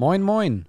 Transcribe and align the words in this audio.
Moin, 0.00 0.22
moin 0.22 0.64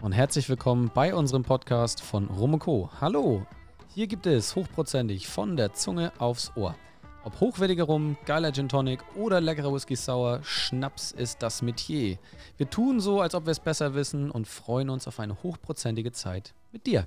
und 0.00 0.10
herzlich 0.10 0.48
willkommen 0.48 0.90
bei 0.92 1.14
unserem 1.14 1.44
Podcast 1.44 2.02
von 2.02 2.26
Rum 2.26 2.58
Co. 2.58 2.90
Hallo, 3.00 3.46
hier 3.94 4.08
gibt 4.08 4.26
es 4.26 4.56
hochprozentig 4.56 5.28
von 5.28 5.56
der 5.56 5.72
Zunge 5.72 6.10
aufs 6.18 6.50
Ohr. 6.56 6.74
Ob 7.22 7.38
hochwertiger 7.38 7.84
Rum, 7.84 8.16
geiler 8.24 8.52
Gin 8.52 8.68
Tonic 8.68 9.04
oder 9.14 9.40
leckerer 9.40 9.72
Whisky 9.72 9.94
Sour, 9.94 10.40
Schnaps 10.42 11.12
ist 11.12 11.44
das 11.44 11.62
Metier. 11.62 12.18
Wir 12.56 12.68
tun 12.68 12.98
so, 12.98 13.20
als 13.20 13.36
ob 13.36 13.46
wir 13.46 13.52
es 13.52 13.60
besser 13.60 13.94
wissen 13.94 14.32
und 14.32 14.48
freuen 14.48 14.90
uns 14.90 15.06
auf 15.06 15.20
eine 15.20 15.40
hochprozentige 15.44 16.10
Zeit 16.10 16.52
mit 16.72 16.86
dir. 16.86 17.06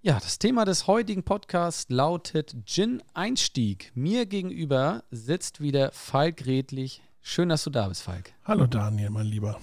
Ja, 0.00 0.14
das 0.14 0.38
Thema 0.38 0.64
des 0.64 0.86
heutigen 0.86 1.22
Podcasts 1.22 1.84
lautet 1.90 2.56
Gin 2.64 3.02
Einstieg. 3.12 3.92
Mir 3.94 4.24
gegenüber 4.24 5.04
sitzt 5.10 5.60
wieder 5.60 5.92
Falk 5.92 6.46
Redlich. 6.46 7.02
Schön, 7.20 7.50
dass 7.50 7.62
du 7.62 7.68
da 7.68 7.88
bist, 7.88 8.04
Falk. 8.04 8.32
Hallo 8.46 8.66
Daniel, 8.66 9.10
mein 9.10 9.26
Lieber. 9.26 9.58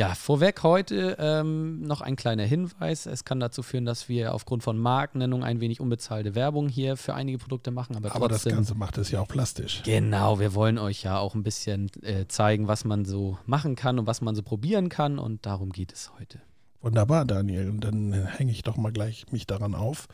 Ja, 0.00 0.14
vorweg 0.14 0.62
heute 0.62 1.18
ähm, 1.20 1.82
noch 1.82 2.00
ein 2.00 2.16
kleiner 2.16 2.44
Hinweis. 2.44 3.04
Es 3.04 3.26
kann 3.26 3.38
dazu 3.38 3.62
führen, 3.62 3.84
dass 3.84 4.08
wir 4.08 4.32
aufgrund 4.32 4.62
von 4.62 4.78
Markennennung 4.78 5.44
ein 5.44 5.60
wenig 5.60 5.78
unbezahlte 5.78 6.34
Werbung 6.34 6.70
hier 6.70 6.96
für 6.96 7.12
einige 7.12 7.36
Produkte 7.36 7.70
machen. 7.70 7.96
Aber, 7.96 8.16
Aber 8.16 8.30
trotzdem, 8.30 8.52
das 8.52 8.56
Ganze 8.56 8.74
macht 8.76 8.96
es 8.96 9.10
ja 9.10 9.20
auch 9.20 9.28
plastisch. 9.28 9.82
Genau, 9.84 10.40
wir 10.40 10.54
wollen 10.54 10.78
euch 10.78 11.02
ja 11.02 11.18
auch 11.18 11.34
ein 11.34 11.42
bisschen 11.42 11.90
äh, 12.00 12.26
zeigen, 12.28 12.66
was 12.66 12.86
man 12.86 13.04
so 13.04 13.36
machen 13.44 13.76
kann 13.76 13.98
und 13.98 14.06
was 14.06 14.22
man 14.22 14.34
so 14.34 14.42
probieren 14.42 14.88
kann. 14.88 15.18
Und 15.18 15.44
darum 15.44 15.68
geht 15.68 15.92
es 15.92 16.10
heute. 16.18 16.40
Wunderbar, 16.80 17.26
Daniel. 17.26 17.68
Und 17.68 17.84
dann 17.84 18.14
hänge 18.14 18.52
ich 18.52 18.62
doch 18.62 18.78
mal 18.78 18.92
gleich 18.92 19.26
mich 19.32 19.46
daran 19.46 19.74
auf 19.74 20.08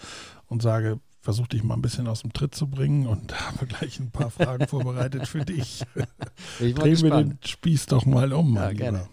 und 0.48 0.62
sage, 0.62 0.98
versuch 1.20 1.46
dich 1.46 1.62
mal 1.62 1.74
ein 1.74 1.82
bisschen 1.82 2.08
aus 2.08 2.22
dem 2.22 2.32
Tritt 2.32 2.56
zu 2.56 2.66
bringen 2.66 3.06
und 3.06 3.40
habe 3.46 3.66
gleich 3.66 4.00
ein 4.00 4.10
paar 4.10 4.30
Fragen 4.30 4.66
vorbereitet 4.66 5.28
für 5.28 5.44
dich. 5.44 5.84
Ich 6.58 6.74
Drehen 6.74 7.02
wir 7.02 7.10
den 7.10 7.38
Spieß 7.44 7.86
doch 7.86 8.04
mal 8.04 8.32
um, 8.32 8.54
Ja, 8.54 8.62
mein 8.62 8.76
gerne. 8.76 8.98
Lieber. 8.98 9.10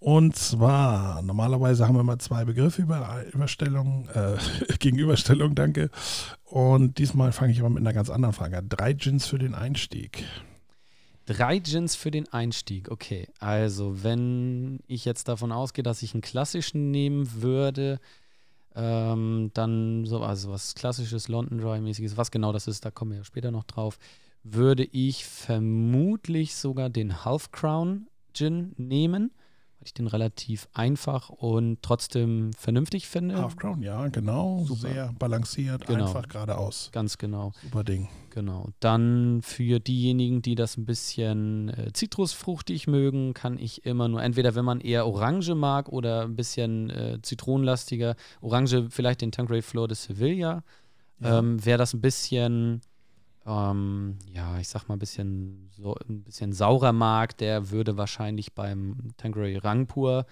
Und 0.00 0.36
zwar, 0.36 1.22
normalerweise 1.22 1.86
haben 1.86 1.96
wir 1.96 2.04
mal 2.04 2.18
zwei 2.18 2.44
Begriffe 2.44 2.82
über 2.82 3.24
Überstellung, 3.32 4.08
äh, 4.14 4.36
Gegenüberstellung, 4.78 5.54
danke. 5.54 5.90
Und 6.44 6.98
diesmal 6.98 7.32
fange 7.32 7.52
ich 7.52 7.58
aber 7.58 7.70
mit 7.70 7.80
einer 7.80 7.92
ganz 7.92 8.08
anderen 8.08 8.32
Frage 8.32 8.58
an. 8.58 8.68
Drei 8.68 8.92
Gins 8.92 9.26
für 9.26 9.38
den 9.38 9.54
Einstieg. 9.54 10.24
Drei 11.26 11.58
Gins 11.58 11.96
für 11.96 12.12
den 12.12 12.32
Einstieg. 12.32 12.90
Okay, 12.90 13.28
also 13.40 14.02
wenn 14.02 14.80
ich 14.86 15.04
jetzt 15.04 15.28
davon 15.28 15.50
ausgehe, 15.50 15.82
dass 15.82 16.02
ich 16.02 16.14
einen 16.14 16.22
klassischen 16.22 16.90
nehmen 16.92 17.42
würde, 17.42 17.98
ähm, 18.76 19.50
dann 19.54 20.06
so 20.06 20.22
also 20.22 20.50
was 20.50 20.76
klassisches 20.76 21.26
London 21.26 21.58
Dry 21.58 21.80
mäßiges, 21.80 22.16
was 22.16 22.30
genau 22.30 22.52
das 22.52 22.68
ist, 22.68 22.84
da 22.84 22.92
kommen 22.92 23.10
wir 23.10 23.18
ja 23.18 23.24
später 23.24 23.50
noch 23.50 23.64
drauf, 23.64 23.98
würde 24.44 24.84
ich 24.84 25.24
vermutlich 25.24 26.54
sogar 26.54 26.88
den 26.88 27.24
Half 27.24 27.50
Crown 27.50 28.06
Gin 28.32 28.72
nehmen, 28.76 29.32
ich 29.88 29.94
den 29.94 30.06
relativ 30.06 30.68
einfach 30.72 31.28
und 31.28 31.78
trotzdem 31.82 32.52
vernünftig 32.52 33.08
finde. 33.08 33.36
Half 33.36 33.56
Crown, 33.56 33.82
ja, 33.82 34.08
genau. 34.08 34.64
Super. 34.64 34.80
Sehr 34.80 35.12
balanciert, 35.18 35.86
Genau. 35.86 36.06
einfach 36.06 36.28
geradeaus. 36.28 36.90
Ganz 36.92 37.18
genau. 37.18 37.52
Super 37.62 37.84
Ding. 37.84 38.08
Genau. 38.30 38.68
Dann 38.78 39.40
für 39.42 39.80
diejenigen, 39.80 40.42
die 40.42 40.54
das 40.54 40.76
ein 40.76 40.84
bisschen 40.84 41.70
äh, 41.70 41.92
zitrusfruchtig 41.92 42.86
mögen, 42.86 43.34
kann 43.34 43.58
ich 43.58 43.84
immer 43.84 44.06
nur, 44.08 44.22
entweder 44.22 44.54
wenn 44.54 44.64
man 44.64 44.80
eher 44.80 45.06
Orange 45.06 45.54
mag 45.54 45.88
oder 45.88 46.22
ein 46.22 46.36
bisschen 46.36 46.90
äh, 46.90 47.18
zitronenlastiger, 47.22 48.14
Orange 48.40 48.86
vielleicht 48.90 49.22
den 49.22 49.32
Tanqueray 49.32 49.62
Flor 49.62 49.88
de 49.88 49.96
Sevilla. 49.96 50.62
Ja. 51.20 51.38
Ähm, 51.40 51.58
Wer 51.64 51.78
das 51.78 51.94
ein 51.94 52.00
bisschen, 52.00 52.80
ähm, 53.48 54.18
ja, 54.32 54.58
ich 54.58 54.68
sag 54.68 54.88
mal 54.88 54.96
ein 54.96 54.98
bisschen, 54.98 55.70
so, 55.72 55.96
ein 56.08 56.22
bisschen 56.22 56.52
saurer 56.52 56.92
mag, 56.92 57.36
der 57.38 57.70
würde 57.70 57.96
wahrscheinlich 57.96 58.54
beim 58.54 59.10
Tanqueray 59.16 59.56
Rangpur 59.56 60.26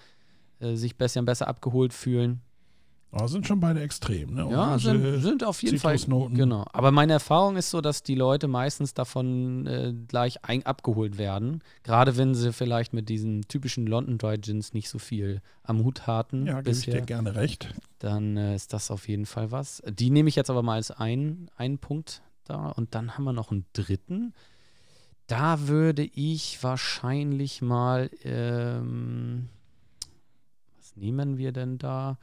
äh, 0.59 0.75
sich 0.75 0.97
besser, 0.97 1.21
besser 1.23 1.47
abgeholt 1.47 1.93
fühlen. 1.93 2.41
Aber 3.11 3.29
sind 3.29 3.47
schon 3.47 3.61
beide 3.61 3.81
extrem, 3.81 4.33
ne? 4.33 4.41
Ja, 4.51 4.67
Orange, 4.67 4.83
sind, 4.83 5.21
sind 5.21 5.43
auf 5.43 5.63
jeden 5.63 5.79
Fall. 5.79 5.97
Genau. 5.97 6.65
Aber 6.73 6.91
meine 6.91 7.13
Erfahrung 7.13 7.55
ist 7.55 7.69
so, 7.69 7.79
dass 7.79 8.03
die 8.03 8.15
Leute 8.15 8.49
meistens 8.49 8.93
davon 8.93 9.65
äh, 9.65 9.93
gleich 10.07 10.43
ein 10.43 10.65
abgeholt 10.65 11.17
werden. 11.17 11.63
Gerade 11.83 12.17
wenn 12.17 12.35
sie 12.35 12.51
vielleicht 12.51 12.93
mit 12.93 13.07
diesen 13.07 13.43
typischen 13.47 13.87
London 13.87 14.17
Dry 14.17 14.37
Gins 14.37 14.73
nicht 14.73 14.89
so 14.89 14.99
viel 14.99 15.41
am 15.63 15.83
Hut 15.85 16.05
hatten 16.05 16.45
Ja, 16.45 16.59
gebe 16.59 16.77
ich 16.77 16.85
dir 16.85 17.01
gerne 17.01 17.33
recht. 17.35 17.73
dann 17.99 18.35
äh, 18.35 18.55
ist 18.55 18.73
das 18.73 18.91
auf 18.91 19.07
jeden 19.07 19.25
Fall 19.25 19.51
was. 19.51 19.81
Die 19.87 20.09
nehme 20.09 20.27
ich 20.27 20.35
jetzt 20.35 20.49
aber 20.49 20.61
mal 20.61 20.75
als 20.75 20.91
ein, 20.91 21.49
einen 21.55 21.77
Punkt 21.77 22.21
da. 22.49 22.69
Und 22.69 22.95
dann 22.95 23.17
haben 23.17 23.23
wir 23.23 23.33
noch 23.33 23.51
einen 23.51 23.65
dritten. 23.73 24.33
Da 25.27 25.67
würde 25.67 26.03
ich 26.03 26.63
wahrscheinlich 26.63 27.61
mal, 27.61 28.09
ähm, 28.23 29.49
was 30.77 30.95
nehmen 30.95 31.37
wir 31.37 31.51
denn 31.51 31.77
da? 31.77 32.17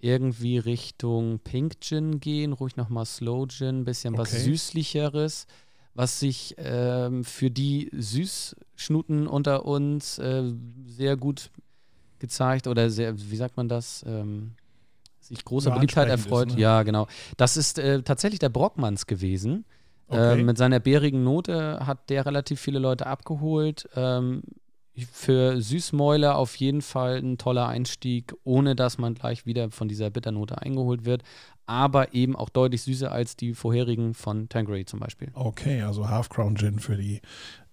Irgendwie 0.00 0.58
Richtung 0.58 1.38
Pink 1.40 1.80
Gin 1.80 2.20
gehen, 2.20 2.52
ruhig 2.52 2.76
nochmal 2.76 3.04
Slow 3.06 3.46
Gin, 3.46 3.84
bisschen 3.84 4.16
was 4.16 4.32
Okay. 4.32 4.42
Süßlicheres, 4.44 5.46
was 5.94 6.18
sich 6.18 6.54
ähm, 6.58 7.22
für 7.22 7.50
die 7.50 7.90
Süßschnuten 7.92 9.26
unter 9.26 9.66
uns 9.66 10.18
äh, 10.18 10.50
sehr 10.86 11.16
gut 11.16 11.50
gezeigt 12.18 12.66
oder 12.66 12.90
sehr, 12.90 13.18
wie 13.18 13.36
sagt 13.36 13.56
man 13.56 13.68
das? 13.68 14.02
Ähm, 14.06 14.52
sich 15.20 15.44
großer 15.44 15.70
Ja, 15.70 15.74
Beliebtheit 15.76 16.10
ansprechend 16.10 16.20
ist, 16.26 16.32
erfreut. 16.32 16.54
ne? 16.56 16.60
Ja, 16.60 16.82
genau. 16.82 17.06
Das 17.36 17.56
ist 17.56 17.78
äh, 17.78 18.02
tatsächlich 18.02 18.38
der 18.40 18.48
Brockmanns 18.48 19.06
gewesen. 19.06 19.64
Okay. 20.08 20.40
Ähm, 20.40 20.46
mit 20.46 20.58
seiner 20.58 20.80
bärigen 20.80 21.22
Note 21.22 21.86
hat 21.86 22.10
der 22.10 22.26
relativ 22.26 22.60
viele 22.60 22.78
Leute 22.80 23.06
abgeholt. 23.06 23.88
Ähm, 23.94 24.42
für 25.12 25.60
Süßmäuler 25.62 26.36
auf 26.36 26.56
jeden 26.56 26.82
Fall 26.82 27.18
ein 27.18 27.38
toller 27.38 27.68
Einstieg, 27.68 28.34
ohne 28.44 28.74
dass 28.74 28.98
man 28.98 29.14
gleich 29.14 29.46
wieder 29.46 29.70
von 29.70 29.88
dieser 29.88 30.10
Bitternote 30.10 30.60
eingeholt 30.60 31.04
wird. 31.04 31.22
Aber 31.64 32.12
eben 32.12 32.34
auch 32.34 32.48
deutlich 32.48 32.82
süßer 32.82 33.10
als 33.12 33.36
die 33.36 33.54
vorherigen 33.54 34.12
von 34.14 34.48
Tanqueray 34.48 34.84
zum 34.84 34.98
Beispiel. 34.98 35.28
Okay, 35.34 35.82
also 35.82 36.08
Half 36.08 36.28
Crown 36.28 36.56
Gin 36.56 36.80
für 36.80 36.96
die 36.96 37.20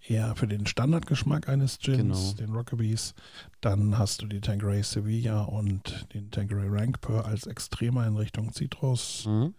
eher 0.10 0.36
für 0.36 0.48
den 0.48 0.66
Standardgeschmack 0.66 1.50
eines 1.50 1.80
Gins, 1.80 1.98
Genau. 1.98 2.34
den 2.34 2.54
Rockabees. 2.54 3.14
Dann 3.62 3.98
hast 3.98 4.22
du 4.22 4.28
die 4.28 4.42
Tanqueray 4.42 4.84
Sevilla 4.84 5.42
und 5.44 6.08
den 6.14 6.32
Tanqueray 6.32 6.68
Rankpur 6.70 7.26
als 7.26 7.46
extremer 7.48 8.06
in 8.08 8.16
Richtung 8.18 8.52
Zitrus 8.54 9.26
Mhm. 9.26 9.54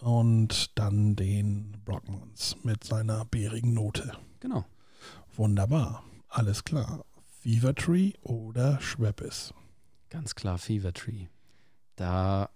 und 0.00 0.78
dann 0.78 1.16
den 1.16 1.76
Brockmans 1.84 2.56
mit 2.62 2.84
seiner 2.84 3.24
beerigen 3.24 3.72
Note. 3.74 4.12
Genau. 4.40 4.64
Wunderbar, 5.36 6.04
alles 6.28 6.64
klar. 6.64 7.04
Fever 7.40 7.74
Tree 7.74 8.12
oder 8.22 8.80
Schweppes? 8.80 9.54
Ganz 10.10 10.34
klar 10.34 10.58
Fever 10.58 10.92
Tree. 10.92 11.26
Da 11.96 12.50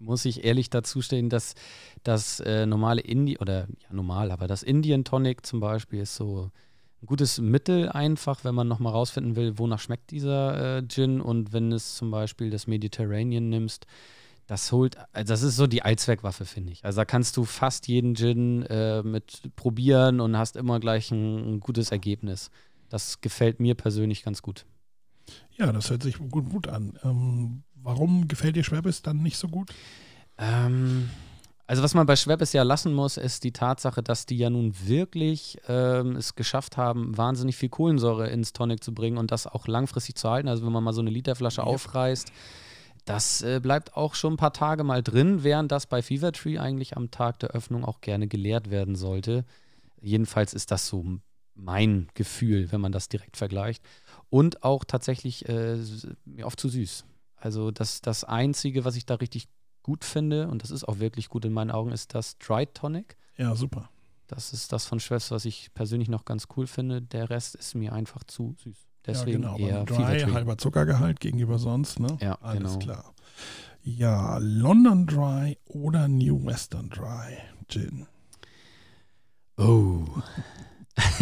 muss 0.00 0.24
ich 0.24 0.44
ehrlich 0.44 0.70
dazu 0.70 1.02
stehen, 1.02 1.28
dass 1.28 1.54
das 2.02 2.40
äh, 2.40 2.66
normale 2.66 3.00
Indie 3.00 3.38
oder 3.38 3.68
ja 3.82 3.92
normal, 3.92 4.30
aber 4.30 4.46
das 4.46 4.62
Indian 4.62 5.04
Tonic 5.04 5.46
zum 5.46 5.60
Beispiel 5.60 6.00
ist 6.00 6.16
so 6.16 6.50
ein 7.02 7.06
gutes 7.06 7.38
Mittel 7.38 7.88
einfach, 7.88 8.44
wenn 8.44 8.54
man 8.54 8.68
nochmal 8.68 8.92
rausfinden 8.92 9.36
will, 9.36 9.58
wonach 9.58 9.80
schmeckt 9.80 10.10
dieser 10.10 10.78
äh, 10.78 10.86
Gin 10.86 11.20
und 11.20 11.52
wenn 11.52 11.72
es 11.72 11.94
zum 11.96 12.10
Beispiel 12.10 12.50
das 12.50 12.66
Mediterranean 12.66 13.48
nimmst, 13.48 13.86
das 14.46 14.72
holt, 14.72 14.96
also 15.12 15.32
das 15.32 15.42
ist 15.42 15.56
so 15.56 15.66
die 15.66 15.82
Allzweckwaffe, 15.82 16.44
finde 16.44 16.72
ich. 16.72 16.84
Also 16.84 16.96
da 16.96 17.04
kannst 17.04 17.36
du 17.36 17.44
fast 17.44 17.86
jeden 17.86 18.16
Gin 18.16 18.62
äh, 18.64 19.02
mit 19.02 19.42
probieren 19.54 20.20
und 20.20 20.36
hast 20.36 20.56
immer 20.56 20.80
gleich 20.80 21.12
ein, 21.12 21.54
ein 21.54 21.60
gutes 21.60 21.92
Ergebnis. 21.92 22.50
Das 22.88 23.20
gefällt 23.20 23.60
mir 23.60 23.76
persönlich 23.76 24.24
ganz 24.24 24.42
gut. 24.42 24.66
Ja, 25.56 25.72
das 25.72 25.90
hört 25.90 26.02
sich 26.02 26.18
gut, 26.18 26.50
gut 26.50 26.68
an. 26.68 26.98
Ähm, 27.04 27.62
warum 27.82 28.28
gefällt 28.28 28.56
dir 28.56 28.64
Schweppes 28.64 29.02
dann 29.02 29.22
nicht 29.22 29.36
so 29.36 29.48
gut? 29.48 29.70
Ähm, 30.38 31.10
also 31.66 31.82
was 31.82 31.94
man 31.94 32.06
bei 32.06 32.16
Schweppes 32.16 32.52
ja 32.52 32.62
lassen 32.62 32.92
muss, 32.92 33.16
ist 33.16 33.44
die 33.44 33.52
Tatsache, 33.52 34.02
dass 34.02 34.26
die 34.26 34.36
ja 34.36 34.50
nun 34.50 34.74
wirklich 34.84 35.58
ähm, 35.68 36.16
es 36.16 36.34
geschafft 36.34 36.76
haben, 36.76 37.16
wahnsinnig 37.16 37.56
viel 37.56 37.68
Kohlensäure 37.68 38.28
ins 38.28 38.52
Tonic 38.52 38.82
zu 38.82 38.92
bringen 38.92 39.18
und 39.18 39.30
das 39.30 39.46
auch 39.46 39.66
langfristig 39.68 40.16
zu 40.16 40.28
halten. 40.28 40.48
Also 40.48 40.64
wenn 40.64 40.72
man 40.72 40.82
mal 40.82 40.92
so 40.92 41.00
eine 41.00 41.10
Literflasche 41.10 41.60
Ja. 41.60 41.66
aufreißt, 41.66 42.32
das 43.04 43.42
äh, 43.42 43.60
bleibt 43.62 43.96
auch 43.96 44.14
schon 44.14 44.34
ein 44.34 44.36
paar 44.36 44.52
Tage 44.52 44.84
mal 44.84 45.02
drin, 45.02 45.42
während 45.42 45.72
das 45.72 45.86
bei 45.86 46.02
Fever 46.02 46.32
Tree 46.32 46.58
eigentlich 46.58 46.96
am 46.96 47.10
Tag 47.10 47.38
der 47.38 47.50
Öffnung 47.50 47.84
auch 47.84 48.00
gerne 48.00 48.28
geleert 48.28 48.70
werden 48.70 48.94
sollte. 48.96 49.44
Jedenfalls 50.00 50.54
ist 50.54 50.70
das 50.70 50.86
so 50.86 51.04
mein 51.54 52.08
Gefühl, 52.14 52.72
wenn 52.72 52.80
man 52.80 52.92
das 52.92 53.08
direkt 53.08 53.36
vergleicht. 53.36 53.82
Und 54.28 54.64
auch 54.64 54.84
tatsächlich 54.84 55.48
äh, 55.48 55.78
oft 56.42 56.58
zu 56.58 56.68
süß. 56.68 57.04
Also 57.40 57.70
das, 57.70 58.00
das 58.02 58.24
Einzige, 58.24 58.84
was 58.84 58.96
ich 58.96 59.06
da 59.06 59.14
richtig 59.16 59.48
gut 59.82 60.04
finde, 60.04 60.48
und 60.48 60.62
das 60.62 60.70
ist 60.70 60.86
auch 60.86 60.98
wirklich 60.98 61.28
gut 61.28 61.44
in 61.44 61.52
meinen 61.52 61.70
Augen, 61.70 61.90
ist 61.90 62.14
das 62.14 62.38
Dry 62.38 62.66
Tonic. 62.66 63.16
Ja, 63.36 63.54
super. 63.54 63.88
Das 64.26 64.52
ist 64.52 64.72
das 64.72 64.84
von 64.84 65.00
Schwepps, 65.00 65.30
was 65.30 65.44
ich 65.44 65.72
persönlich 65.74 66.08
noch 66.08 66.24
ganz 66.24 66.46
cool 66.56 66.66
finde. 66.66 67.02
Der 67.02 67.30
Rest 67.30 67.56
ist 67.56 67.74
mir 67.74 67.92
einfach 67.92 68.22
zu 68.24 68.54
süß. 68.62 68.86
Deswegen 69.06 69.42
ja, 69.42 69.56
genau. 69.56 69.68
eher 69.68 69.84
Dry, 69.84 70.20
halber 70.32 70.58
Zuckergehalt 70.58 71.18
gegenüber 71.18 71.58
sonst, 71.58 71.98
ne? 71.98 72.18
Ja, 72.20 72.34
Alles 72.42 72.74
genau. 72.74 72.78
klar. 72.78 73.14
Ja, 73.82 74.36
London 74.38 75.06
Dry 75.06 75.56
oder 75.64 76.06
New 76.06 76.44
Western 76.44 76.90
Dry 76.90 77.38
Gin. 77.68 78.06
Oh. 79.56 80.04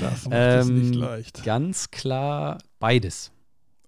Das 0.00 0.24
macht 0.26 0.34
es 0.34 0.68
nicht 0.68 0.94
Ähm, 0.94 1.00
leicht. 1.00 1.44
Ganz 1.44 1.90
klar 1.90 2.58
beides. 2.78 3.30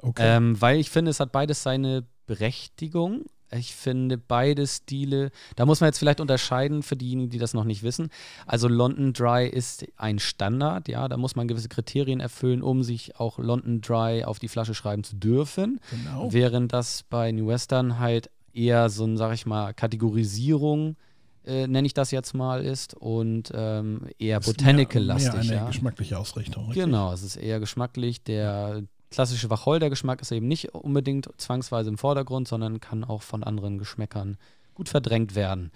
Okay. 0.05 0.37
Ähm, 0.37 0.61
weil 0.61 0.79
ich 0.79 0.91
finde, 0.91 1.11
es 1.11 1.21
hat 1.21 1.33
beides 1.33 1.63
seine 1.63 2.05
Berechtigung. 2.27 3.25
Ich 3.51 3.75
finde 3.75 4.19
beide 4.19 4.67
Stile, 4.67 5.31
da 5.55 5.65
muss 5.65 5.81
man 5.81 5.89
jetzt 5.89 5.99
vielleicht 5.99 6.21
unterscheiden 6.21 6.83
für 6.83 6.97
diejenigen, 6.97 7.31
die 7.31 7.39
das 7.39 7.55
noch 7.55 7.63
nicht 7.65 7.83
wissen. 7.85 8.09
Also 8.47 8.67
London 8.67 9.13
Dry 9.13 9.47
ist 9.47 9.87
ein 9.97 10.19
Standard, 10.19 10.89
ja, 10.89 11.07
da 11.07 11.17
muss 11.17 11.37
man 11.37 11.47
gewisse 11.47 11.69
Kriterien 11.69 12.19
erfüllen, 12.19 12.63
um 12.63 12.83
sich 12.83 13.17
auch 13.21 13.39
London 13.39 13.81
Dry 13.81 14.25
auf 14.25 14.41
die 14.41 14.49
Flasche 14.49 14.75
schreiben 14.75 15.05
zu 15.05 15.15
dürfen. 15.17 15.79
genau. 15.91 16.33
Während 16.33 16.73
das 16.73 17.05
bei 17.05 17.31
New 17.31 17.47
Western 17.47 18.01
halt 18.01 18.29
eher 18.53 18.89
so 18.91 19.05
ein, 19.05 19.17
sag 19.17 19.33
ich 19.35 19.47
mal, 19.47 19.73
Kategorisierung, 19.75 20.97
äh, 21.45 21.67
nenne 21.67 21.87
ich 21.87 21.95
das 21.95 22.11
jetzt 22.11 22.35
mal, 22.35 22.65
ist 22.65 22.95
und 22.95 23.53
ähm, 23.55 24.09
eher 24.19 24.39
mehr- 24.39 24.41
botanical-lastig. 24.41 25.33
Mehr 25.33 25.41
eine 25.43 25.55
Ja. 25.55 25.67
geschmackliche 25.67 26.19
Ausrichtung. 26.19 26.67
richtig? 26.69 26.85
Genau, 26.85 27.13
es 27.13 27.23
ist 27.23 27.37
eher 27.37 27.61
geschmacklich. 27.61 28.25
Der 28.25 28.83
klassische 29.15 29.49
Wacholdergeschmack 29.49 30.21
ist 30.21 30.33
eben 30.33 30.49
nicht 30.49 30.75
unbedingt 30.75 31.29
zwangsweise 31.37 31.89
im 31.89 31.99
Vordergrund, 31.99 32.49
sondern 32.49 32.81
kann 32.81 33.05
auch 33.05 33.23
von 33.23 33.45
anderen 33.45 33.79
Geschmäckern 33.79 34.37
gut 34.75 34.89
verdrängt 34.89 35.35
werden. 35.35 35.71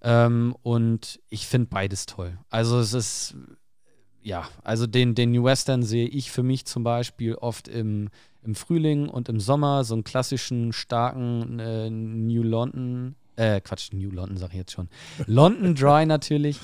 Ähm, 0.00 0.56
und 0.62 1.20
ich 1.28 1.46
finde 1.46 1.68
beides 1.68 2.06
toll. 2.06 2.38
Also 2.50 2.78
es 2.78 2.94
ist, 2.94 3.36
ja, 4.22 4.48
also 4.64 4.86
den, 4.86 5.14
den 5.14 5.32
New 5.32 5.44
Western 5.44 5.82
sehe 5.82 6.08
ich 6.08 6.30
für 6.30 6.42
mich 6.42 6.64
zum 6.64 6.82
Beispiel 6.82 7.34
oft 7.34 7.68
im, 7.68 8.08
im 8.42 8.54
Frühling 8.54 9.08
und 9.08 9.28
im 9.28 9.40
Sommer, 9.40 9.84
so 9.84 9.94
einen 9.94 10.04
klassischen, 10.04 10.72
starken 10.72 11.58
äh, 11.58 11.90
New 11.90 12.42
London, 12.42 13.16
äh, 13.36 13.60
Quatsch, 13.60 13.92
New 13.92 14.10
London 14.10 14.36
sage 14.36 14.52
ich 14.52 14.58
jetzt 14.58 14.72
schon. 14.72 14.88
London 15.26 15.74
Dry 15.74 16.06
natürlich. 16.06 16.58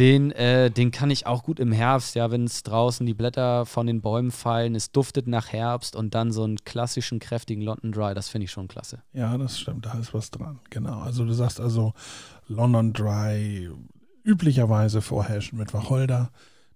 Den, 0.00 0.30
äh, 0.32 0.70
den 0.70 0.92
kann 0.92 1.10
ich 1.10 1.26
auch 1.26 1.42
gut 1.42 1.60
im 1.60 1.72
Herbst, 1.72 2.14
ja, 2.14 2.30
wenn 2.30 2.44
es 2.44 2.62
draußen 2.62 3.04
die 3.04 3.12
Blätter 3.12 3.66
von 3.66 3.86
den 3.86 4.00
Bäumen 4.00 4.30
fallen, 4.30 4.74
es 4.74 4.92
duftet 4.92 5.26
nach 5.26 5.52
Herbst 5.52 5.94
und 5.94 6.14
dann 6.14 6.32
so 6.32 6.42
einen 6.42 6.56
klassischen, 6.64 7.18
kräftigen 7.18 7.60
London 7.60 7.92
Dry, 7.92 8.14
das 8.14 8.30
finde 8.30 8.46
ich 8.46 8.50
schon 8.50 8.66
klasse. 8.66 9.02
Ja, 9.12 9.36
das 9.36 9.60
stimmt, 9.60 9.84
da 9.84 9.92
ist 9.98 10.14
was 10.14 10.30
dran. 10.30 10.58
Genau. 10.70 11.00
Also 11.00 11.26
du 11.26 11.34
sagst 11.34 11.60
also 11.60 11.92
London 12.48 12.94
Dry 12.94 13.70
üblicherweise 14.24 15.02
vorherrschen 15.02 15.58
mit 15.58 15.74
Wacholder. 15.74 16.30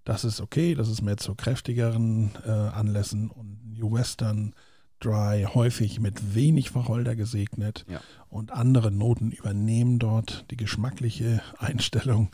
Das 0.05 0.27
ist 0.27 0.43
okay, 0.43 0.75
das 0.75 0.91
ist 0.91 1.01
mehr 1.01 1.17
zu 1.17 1.35
kräftigeren 1.35 2.33
äh, 2.45 2.51
Anlässen 2.51 3.31
und 3.31 3.59
New 3.73 3.91
Western 3.91 4.55
Dry 5.01 5.45
häufig 5.53 6.01
mit 6.01 6.35
wenig 6.35 6.75
Wacholder 6.75 7.15
gesegnet 7.17 7.85
Ja. 7.89 8.01
und 8.29 8.53
andere 8.53 8.91
Noten 8.91 9.31
übernehmen 9.33 9.99
dort 9.99 10.45
die 10.51 10.57
geschmackliche 10.57 11.43
Einstellung 11.59 12.31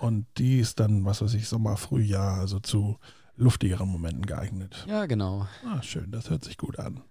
und 0.00 0.26
die 0.38 0.58
ist 0.58 0.80
dann, 0.80 1.04
was 1.04 1.22
weiß 1.22 1.34
ich, 1.34 1.48
Sommer, 1.48 1.76
Frühjahr, 1.76 2.38
also 2.38 2.58
zu 2.60 2.98
luftigeren 3.36 3.88
Momenten 3.88 4.26
geeignet. 4.26 4.84
Ja, 4.88 5.06
genau. 5.06 5.46
Ah, 5.64 5.80
schön, 5.82 6.10
das 6.10 6.28
hört 6.30 6.44
sich 6.44 6.56
gut 6.58 6.78
an. 6.80 7.02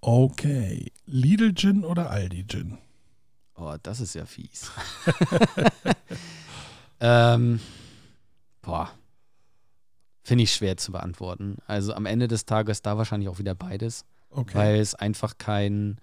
Okay, 0.00 0.90
Lidl 1.06 1.54
Gin 1.54 1.84
oder 1.84 2.10
Aldi 2.10 2.44
Gin? 2.48 2.78
Oh, 3.56 3.76
das 3.82 4.00
ist 4.00 4.14
ja 4.14 4.26
fies. 4.26 4.72
ähm, 7.00 7.60
boah. 8.62 8.90
Finde 10.22 10.44
ich 10.44 10.54
schwer 10.54 10.76
zu 10.76 10.90
beantworten. 10.92 11.58
Also 11.66 11.94
am 11.94 12.06
Ende 12.06 12.28
des 12.28 12.46
Tages 12.46 12.82
da 12.82 12.96
wahrscheinlich 12.96 13.28
auch 13.28 13.38
wieder 13.38 13.54
beides, 13.54 14.04
Okay. 14.34 14.56
weil 14.58 14.80
es 14.80 14.94
einfach 14.94 15.38
kein. 15.38 15.98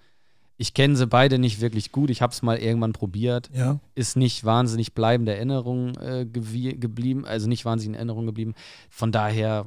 Ich 0.57 0.75
kenne 0.75 0.95
sie 0.95 1.07
beide 1.07 1.39
nicht 1.39 1.59
wirklich 1.59 1.91
gut. 1.91 2.11
Ich 2.11 2.21
habe 2.21 2.31
es 2.33 2.43
mal 2.43 2.57
irgendwann 2.57 2.93
probiert. 2.93 3.49
ja, 3.53 3.79
Ist 3.95 4.15
nicht 4.15 4.45
wahnsinnig 4.45 4.93
bleibende 4.93 5.33
Erinnerung 5.33 5.95
äh, 5.95 6.25
geblieben, 6.25 7.25
also 7.25 7.47
nicht 7.47 7.65
wahnsinnig 7.65 7.95
in 7.95 7.95
Erinnerung 7.95 8.27
geblieben. 8.27 8.53
Von 8.89 9.11
daher, 9.11 9.65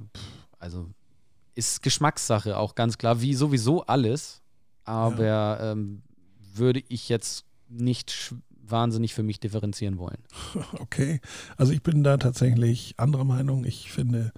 also 0.61 0.89
ist 1.57 1.83
Geschmackssache 1.83 2.57
auch 2.57 2.75
ganz 2.77 2.97
klar, 2.97 3.21
wie 3.21 3.35
sowieso 3.35 3.85
alles. 3.87 4.41
Aber 4.85 5.59
ähm, 5.61 6.03
würde 6.55 6.83
ich 6.89 7.09
jetzt 7.09 7.45
nicht 7.69 8.35
wahnsinnig 8.67 9.15
für 9.15 9.23
mich 9.23 9.41
differenzieren 9.41 9.99
wollen. 9.99 10.19
okay. 10.79 11.21
Also 11.57 11.73
ich 11.73 11.83
bin 11.83 12.05
da 12.05 12.17
tatsächlich 12.17 12.95
anderer 12.99 13.25
Meinung. 13.25 13.65
Ich 13.65 13.91
finde, 13.91 14.33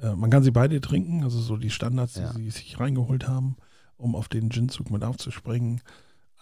äh, 0.00 0.14
man 0.14 0.30
kann 0.30 0.42
sie 0.42 0.50
beide 0.50 0.80
trinken, 0.80 1.22
also 1.24 1.40
so 1.40 1.56
die 1.56 1.70
Standards, 1.70 2.16
Ja. 2.16 2.32
die 2.32 2.44
sie 2.44 2.50
sich 2.50 2.80
reingeholt 2.80 3.28
haben, 3.28 3.56
um 3.96 4.14
auf 4.16 4.28
den 4.28 4.50
Gin-Zug 4.50 4.90
mit 4.90 5.04
aufzuspringen. 5.04 5.80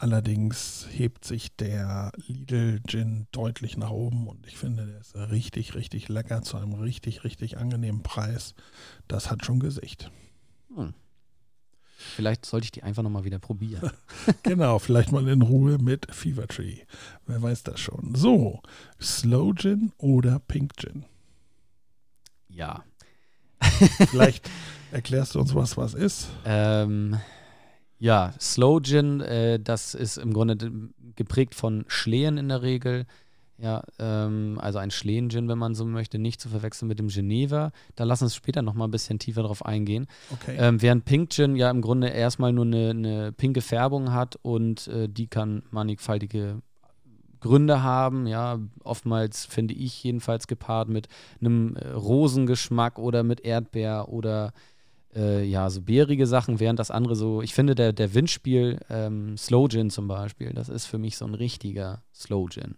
Allerdings 0.00 0.87
hebt 0.93 1.25
sich 1.25 1.56
der 1.56 2.12
Lidl 2.28 2.81
Gin 2.87 3.26
deutlich 3.32 3.76
nach 3.76 3.90
oben 3.90 4.28
und 4.28 4.46
ich 4.46 4.56
finde, 4.56 4.87
der 4.87 5.00
ist 5.00 5.16
richtig, 5.16 5.75
richtig 5.75 6.08
lecker 6.08 6.43
zu 6.43 6.56
einem 6.56 6.75
richtig, 6.75 7.25
richtig 7.25 7.58
angenehmen 7.58 8.05
Preis. 8.05 8.55
Das 9.08 9.28
hat 9.28 9.44
schon 9.44 9.58
Gesicht. 9.58 10.12
Hm. 10.75 10.94
Vielleicht 11.96 12.46
sollte 12.46 12.66
ich 12.66 12.70
die 12.70 12.84
einfach 12.84 13.02
nochmal 13.02 13.25
wieder 13.25 13.40
probieren. 13.40 13.90
Genau, 14.44 14.78
vielleicht 14.78 15.10
mal 15.10 15.26
in 15.26 15.43
Ruhe 15.43 15.78
mit 15.78 16.06
Fever 16.14 16.46
Tree. 16.46 16.78
Wer 17.26 17.43
weiß 17.43 17.64
das 17.64 17.81
schon. 17.81 18.14
So, 18.14 18.62
Slow 19.02 19.52
Gin 19.56 19.90
oder 19.99 20.38
Pink 20.38 20.76
Gin? 20.76 21.06
ja. 22.49 22.84
Vielleicht 24.10 24.49
erklärst 24.93 25.34
du 25.34 25.40
uns, 25.40 25.55
was 25.55 25.76
was 25.76 25.94
ist. 25.94 26.28
Ähm, 26.44 27.19
ja, 27.99 28.32
Slow 28.40 28.81
Gin, 28.81 29.20
äh, 29.20 29.58
das 29.58 29.94
ist 29.94 30.19
im 30.19 30.32
Grunde 30.32 30.56
geprägt 31.16 31.55
von 31.55 31.84
Schlehen 31.88 32.38
in 32.38 32.49
der 32.49 32.62
Regel. 32.62 33.06
Ja, 33.60 33.82
ähm, 33.99 34.56
also 34.62 34.78
ein 34.78 34.93
Schlehen-Gin, 34.93 35.49
wenn 35.49 35.58
man 35.58 35.75
so 35.75 35.84
möchte, 35.84 36.20
nicht 36.20 36.40
zu 36.40 36.49
verwechseln 36.49 36.87
mit 36.87 37.00
dem 37.00 37.08
Geneva. 37.08 37.72
Da 37.96 38.05
lassen 38.05 38.20
wir 38.20 38.26
uns 38.26 38.37
später 38.37 38.62
nochmal 38.62 38.87
ein 38.87 38.93
bisschen 38.93 39.19
tiefer 39.19 39.43
drauf 39.43 39.66
eingehen. 39.66 40.06
Okay. 40.31 40.56
Ähm, 40.58 40.81
während 40.81 41.05
Pink 41.05 41.31
Gin 41.31 41.56
ja 41.56 41.69
im 41.69 41.82
Grunde 41.82 42.06
erstmal 42.06 42.52
nur 42.52 42.64
eine, 42.64 42.90
eine 42.90 43.32
pinke 43.32 43.60
Färbung 43.60 44.12
hat 44.12 44.38
und 44.43 44.87
äh, 44.87 45.08
die 45.08 45.26
kann 45.26 45.64
mannigfaltige 45.72 46.62
Gründe 47.40 47.82
haben. 47.82 48.26
Ja, 48.26 48.58
oftmals 48.85 49.46
finde 49.46 49.75
ich 49.75 50.02
jedenfalls 50.05 50.46
gepaart 50.46 50.88
mit 50.88 51.08
einem 51.40 51.76
äh, 51.76 51.88
Rosengeschmack 51.90 52.99
oder 52.99 53.23
mit 53.23 53.40
Erdbeer 53.40 54.08
oder 54.08 54.52
äh, 55.14 55.44
ja, 55.44 55.70
so 55.70 55.82
beerige 55.82 56.26
Sachen, 56.26 56.61
während 56.61 56.79
das 56.79 56.90
andere 56.90 57.17
so, 57.17 57.43
ich 57.43 57.55
finde, 57.55 57.75
der, 57.75 57.93
der 57.93 58.14
Windspiel, 58.14 58.79
ähm, 58.90 59.37
Slow 59.37 59.69
Gin 59.69 59.90
zum 59.90 60.06
Beispiel, 60.08 60.52
das 60.52 60.69
ist 60.69 60.87
für 60.87 60.99
mich 60.99 61.17
so 61.17 61.25
ein 61.25 61.35
richtiger 61.35 62.02
Slow 62.14 62.49
Gin. 62.50 62.75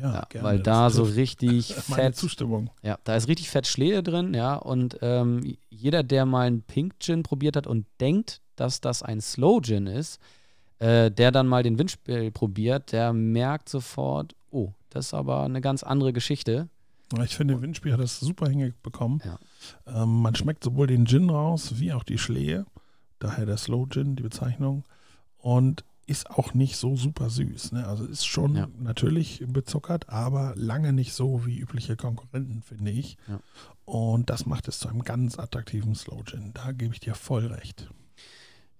ja, 0.00 0.14
Ja, 0.14 0.26
gerne. 0.28 0.48
weil 0.48 0.58
da 0.60 0.88
so 0.90 1.02
richtig 1.22 1.74
fett 1.74 2.16
Zustimmung. 2.16 2.70
ja, 2.82 2.98
da 3.04 3.14
ist 3.14 3.28
richtig 3.28 3.50
fett 3.50 3.66
Schlehe 3.66 4.02
drin, 4.02 4.32
ja. 4.34 4.54
Und 4.54 4.98
ähm, 5.02 5.56
jeder, 5.68 6.02
der 6.02 6.24
mal 6.24 6.46
einen 6.46 6.62
Pink 6.62 6.94
Gin 6.98 7.22
probiert 7.22 7.56
hat 7.56 7.66
und 7.66 7.86
denkt, 8.00 8.40
dass 8.56 8.80
das 8.80 9.02
ein 9.02 9.20
Slow 9.20 9.60
Gin 9.60 9.86
ist, 9.86 10.18
äh, 10.78 11.10
der 11.10 11.30
dann 11.32 11.46
mal 11.46 11.62
den 11.62 11.78
Windspiel 11.78 12.30
probiert, 12.30 12.92
der 12.92 13.12
merkt 13.12 13.68
sofort, 13.68 14.34
oh, 14.50 14.72
das 14.90 15.06
ist 15.06 15.14
aber 15.14 15.42
eine 15.44 15.60
ganz 15.60 15.82
andere 15.82 16.12
Geschichte. 16.12 16.68
Ich 17.22 17.36
finde, 17.36 17.62
Windspiel 17.62 17.92
hat 17.92 18.00
das 18.00 18.18
super 18.18 18.48
hingebekommen. 18.48 19.22
Ja. 19.24 19.38
Ähm, 20.02 20.22
man 20.22 20.34
schmeckt 20.34 20.64
sowohl 20.64 20.88
den 20.88 21.06
Gin 21.06 21.30
raus, 21.30 21.74
wie 21.78 21.92
auch 21.92 22.02
die 22.02 22.18
Schlehe. 22.18 22.66
Daher 23.20 23.46
der 23.46 23.56
Slow 23.56 23.86
Gin, 23.88 24.16
die 24.16 24.22
Bezeichnung. 24.24 24.84
Und 25.38 25.84
ist 26.08 26.30
auch 26.30 26.54
nicht 26.54 26.76
so 26.76 26.96
super 26.96 27.30
süß. 27.30 27.72
Ne? 27.72 27.86
Also 27.86 28.04
ist 28.04 28.26
schon 28.26 28.54
Ja. 28.56 28.68
natürlich 28.78 29.42
bezuckert, 29.46 30.08
aber 30.08 30.52
lange 30.56 30.92
nicht 30.92 31.12
so 31.14 31.46
wie 31.46 31.58
übliche 31.58 31.96
Konkurrenten, 31.96 32.62
finde 32.62 32.90
ich. 32.92 33.16
Ja. 33.28 33.40
Und 33.84 34.30
das 34.30 34.46
macht 34.46 34.68
es 34.68 34.78
zu 34.80 34.88
einem 34.88 35.02
ganz 35.02 35.38
attraktiven 35.38 35.94
Slow 35.94 36.22
Gin. 36.24 36.52
Da 36.54 36.72
gebe 36.72 36.92
ich 36.94 37.00
dir 37.00 37.14
voll 37.14 37.46
recht. 37.46 37.88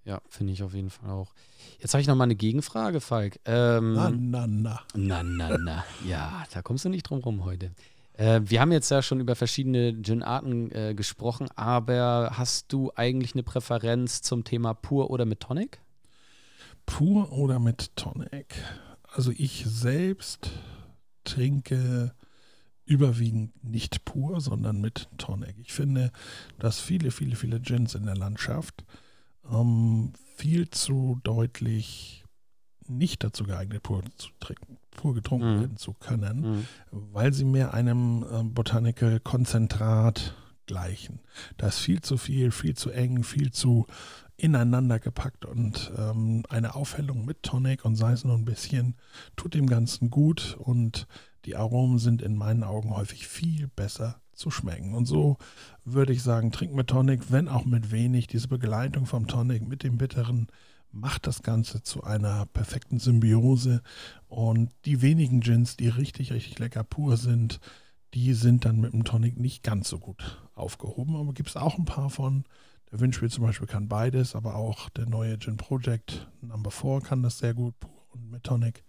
Ja, 0.07 0.21
finde 0.29 0.53
ich 0.53 0.63
auf 0.63 0.73
jeden 0.73 0.89
Fall 0.89 1.09
auch. 1.09 1.33
Jetzt 1.79 1.93
habe 1.93 2.01
ich 2.01 2.07
noch 2.07 2.15
mal 2.15 2.23
eine 2.23 2.35
Gegenfrage, 2.35 3.01
Falk. 3.01 3.41
Ähm, 3.43 3.91
Na, 3.93 4.09
na, 4.09 4.47
na. 4.47 4.81
Na, 4.95 5.21
na, 5.21 5.57
na. 5.57 5.83
Ja, 6.07 6.45
da 6.53 6.61
kommst 6.61 6.85
du 6.85 6.89
nicht 6.89 7.03
drum 7.03 7.19
rum 7.19 7.43
heute. 7.43 7.71
Äh, 8.13 8.39
wir 8.45 8.61
haben 8.61 8.71
jetzt 8.71 8.89
ja 8.89 9.01
schon 9.01 9.19
über 9.19 9.35
verschiedene 9.35 10.01
Gin-Arten 10.01 10.71
äh, 10.71 10.93
gesprochen, 10.95 11.49
aber 11.57 12.31
hast 12.37 12.71
du 12.71 12.89
eigentlich 12.95 13.33
eine 13.33 13.43
Präferenz 13.43 14.21
zum 14.21 14.45
Thema 14.45 14.73
pur 14.73 15.11
oder 15.11 15.25
mit 15.25 15.41
Tonic? 15.41 15.81
Pur 16.85 17.33
oder 17.33 17.59
mit 17.59 17.93
Tonic? 17.97 18.55
Also 19.11 19.33
ich 19.35 19.65
selbst 19.67 20.51
trinke 21.25 22.13
überwiegend 22.85 23.61
nicht 23.61 24.05
pur, 24.05 24.39
sondern 24.39 24.79
mit 24.79 25.09
Tonic. 25.17 25.55
Ich 25.59 25.73
finde, 25.73 26.13
dass 26.59 26.79
viele, 26.79 27.11
viele, 27.11 27.35
viele 27.35 27.59
Gins 27.59 27.93
in 27.93 28.05
der 28.05 28.15
Landschaft 28.15 28.85
ähm, 29.51 30.13
viel 30.35 30.69
zu 30.69 31.19
deutlich 31.23 32.23
nicht 32.87 33.23
dazu 33.23 33.43
geeignet, 33.43 33.83
pur 33.83 34.01
zu 34.17 34.29
trinken, 34.39 34.77
pur 34.91 35.13
getrunken 35.13 35.55
Mhm. 35.55 35.59
werden 35.59 35.77
zu 35.77 35.93
können, 35.93 36.39
Mhm. 36.39 36.65
weil 36.91 37.33
sie 37.33 37.43
mehr 37.45 37.73
einem 37.73 38.25
ähm, 38.31 38.53
Botanical 38.53 39.19
Konzentrat 39.19 40.35
gleichen. 40.67 41.19
Da 41.57 41.67
ist 41.67 41.79
viel 41.79 42.01
zu 42.01 42.17
viel, 42.17 42.51
viel 42.51 42.75
zu 42.75 42.89
eng, 42.91 43.23
viel 43.23 43.51
zu 43.51 43.87
ineinander 44.37 44.99
gepackt 44.99 45.45
und 45.45 45.91
ähm, 45.97 46.43
eine 46.49 46.75
Aufhellung 46.75 47.25
mit 47.25 47.41
Tonic 47.43 47.83
und 47.83 47.95
sei 47.95 48.11
es 48.13 48.23
nur 48.23 48.35
ein 48.37 48.45
bisschen, 48.45 48.95
tut 49.35 49.53
dem 49.55 49.67
Ganzen 49.67 50.09
gut 50.09 50.55
und 50.59 51.07
die 51.45 51.55
Aromen 51.55 51.97
sind 51.97 52.21
in 52.21 52.35
meinen 52.35 52.63
Augen 52.63 52.95
häufig 52.95 53.27
viel 53.27 53.67
besser 53.69 54.21
zu 54.37 54.51
schmecken. 54.51 54.93
Und 54.93 55.05
so 55.05 55.37
würde 55.83 56.13
ich 56.13 56.23
sagen, 56.23 56.51
trink 56.51 56.73
mit 56.73 56.87
Tonic, 56.87 57.31
wenn 57.31 57.47
auch 57.47 57.65
mit 57.65 57.91
wenig. 57.91 58.27
Diese 58.27 58.47
Begleitung 58.47 59.05
vom 59.05 59.27
Tonic 59.27 59.67
mit 59.67 59.83
dem 59.83 59.97
Bitteren 59.97 60.47
macht 60.91 61.27
das 61.27 61.43
Ganze 61.43 61.81
zu 61.83 62.03
einer 62.03 62.45
perfekten 62.47 62.99
Symbiose. 62.99 63.81
Und 64.27 64.71
die 64.85 65.01
wenigen 65.01 65.41
Gins, 65.41 65.75
die 65.75 65.89
richtig, 65.89 66.31
richtig 66.31 66.59
lecker 66.59 66.83
pur 66.83 67.17
sind, 67.17 67.59
die 68.13 68.33
sind 68.33 68.65
dann 68.65 68.79
mit 68.79 68.93
dem 68.93 69.03
Tonic 69.03 69.37
nicht 69.37 69.63
ganz 69.63 69.89
so 69.89 69.99
gut 69.99 70.41
aufgehoben. 70.55 71.15
Aber 71.15 71.33
gibt 71.33 71.49
es 71.49 71.57
auch 71.57 71.77
ein 71.77 71.85
paar 71.85 72.09
von. 72.09 72.45
Der 72.91 73.01
Windspiel 73.01 73.29
zum 73.29 73.43
Beispiel 73.43 73.67
kann 73.67 73.89
beides, 73.89 74.33
aber 74.33 74.55
auch 74.55 74.89
der 74.89 75.07
neue 75.07 75.37
Gin 75.39 75.57
Project 75.57 76.29
Number 76.41 76.71
4 76.71 77.01
kann 77.01 77.21
das 77.21 77.39
sehr 77.39 77.53
gut 77.53 77.77
pur 77.79 78.07
und 78.11 78.31
mit 78.31 78.43
Tonic. 78.43 78.83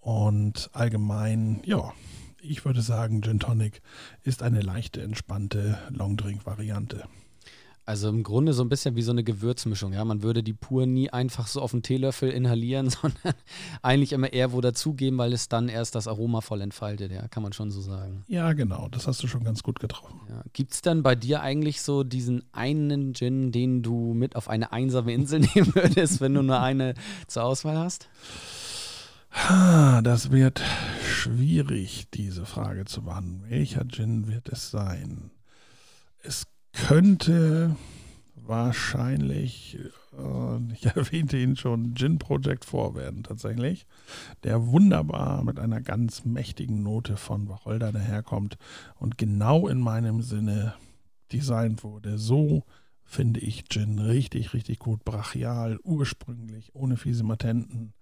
Und 0.00 0.70
allgemein, 0.72 1.60
ja, 1.64 1.92
ich 2.40 2.64
würde 2.64 2.82
sagen, 2.82 3.22
Gin 3.22 3.40
Tonic 3.40 3.82
ist 4.22 4.42
eine 4.42 4.60
leichte, 4.60 5.02
entspannte 5.02 5.78
Longdrink-Variante. 5.90 7.04
Also 7.88 8.10
im 8.10 8.22
Grunde 8.22 8.52
so 8.52 8.62
ein 8.62 8.68
bisschen 8.68 8.96
wie 8.96 9.02
so 9.02 9.12
eine 9.12 9.24
Gewürzmischung. 9.24 9.94
Ja, 9.94 10.04
man 10.04 10.22
würde 10.22 10.42
die 10.42 10.52
pur 10.52 10.84
nie 10.84 11.08
einfach 11.08 11.46
so 11.46 11.62
auf 11.62 11.72
einen 11.72 11.82
Teelöffel 11.82 12.28
inhalieren, 12.28 12.90
sondern 12.90 13.32
eigentlich 13.80 14.12
immer 14.12 14.30
eher 14.30 14.52
wo 14.52 14.60
dazugeben, 14.60 15.16
weil 15.18 15.32
es 15.32 15.48
dann 15.48 15.70
erst 15.70 15.94
das 15.94 16.06
Aroma 16.06 16.42
voll 16.42 16.60
entfaltet. 16.60 17.10
Ja, 17.10 17.28
kann 17.28 17.42
man 17.42 17.54
schon 17.54 17.70
so 17.70 17.80
sagen. 17.80 18.24
Ja, 18.28 18.52
genau. 18.52 18.88
Das 18.90 19.06
hast 19.06 19.22
du 19.22 19.26
schon 19.26 19.42
ganz 19.42 19.62
gut 19.62 19.80
getroffen. 19.80 20.20
Ja. 20.28 20.42
Gibt 20.52 20.74
es 20.74 20.82
dann 20.82 21.02
bei 21.02 21.14
dir 21.14 21.40
eigentlich 21.40 21.80
so 21.80 22.04
diesen 22.04 22.44
einen 22.52 23.14
Gin, 23.14 23.52
den 23.52 23.82
du 23.82 24.12
mit 24.12 24.36
auf 24.36 24.50
eine 24.50 24.70
einsame 24.70 25.14
Insel 25.14 25.40
nehmen 25.54 25.74
würdest, 25.74 26.20
wenn 26.20 26.34
du 26.34 26.42
nur 26.42 26.60
eine 26.60 26.92
zur 27.26 27.44
Auswahl 27.44 27.78
hast? 27.78 28.10
Das 29.30 30.30
wird 30.30 30.62
schwierig, 31.02 32.08
diese 32.12 32.46
Frage 32.46 32.84
zu 32.84 33.02
beantworten. 33.02 33.50
Welcher 33.50 33.86
Gin 33.86 34.28
wird 34.28 34.48
es 34.48 34.70
sein? 34.70 35.30
Es 36.22 36.46
könnte 36.72 37.76
wahrscheinlich, 38.34 39.78
äh, 40.16 40.72
ich 40.72 40.86
erwähnte 40.96 41.36
ihn 41.36 41.56
schon, 41.56 41.94
Gin 41.94 42.18
Project 42.18 42.64
4 42.64 42.94
werden 42.94 43.22
tatsächlich, 43.22 43.86
der 44.44 44.66
wunderbar 44.68 45.44
mit 45.44 45.58
einer 45.58 45.80
ganz 45.80 46.24
mächtigen 46.24 46.82
Note 46.82 47.16
von 47.16 47.48
Wacholder 47.48 47.92
daherkommt 47.92 48.56
und 48.96 49.18
genau 49.18 49.68
in 49.68 49.80
meinem 49.80 50.22
Sinne 50.22 50.74
designt 51.32 51.84
wurde. 51.84 52.18
So 52.18 52.64
finde 53.04 53.40
ich 53.40 53.68
Gin 53.68 53.98
richtig, 53.98 54.54
richtig 54.54 54.78
gut, 54.78 55.04
brachial, 55.04 55.78
ursprünglich, 55.82 56.74
ohne 56.74 56.96
fiese 56.96 57.24
Matenten 57.24 57.92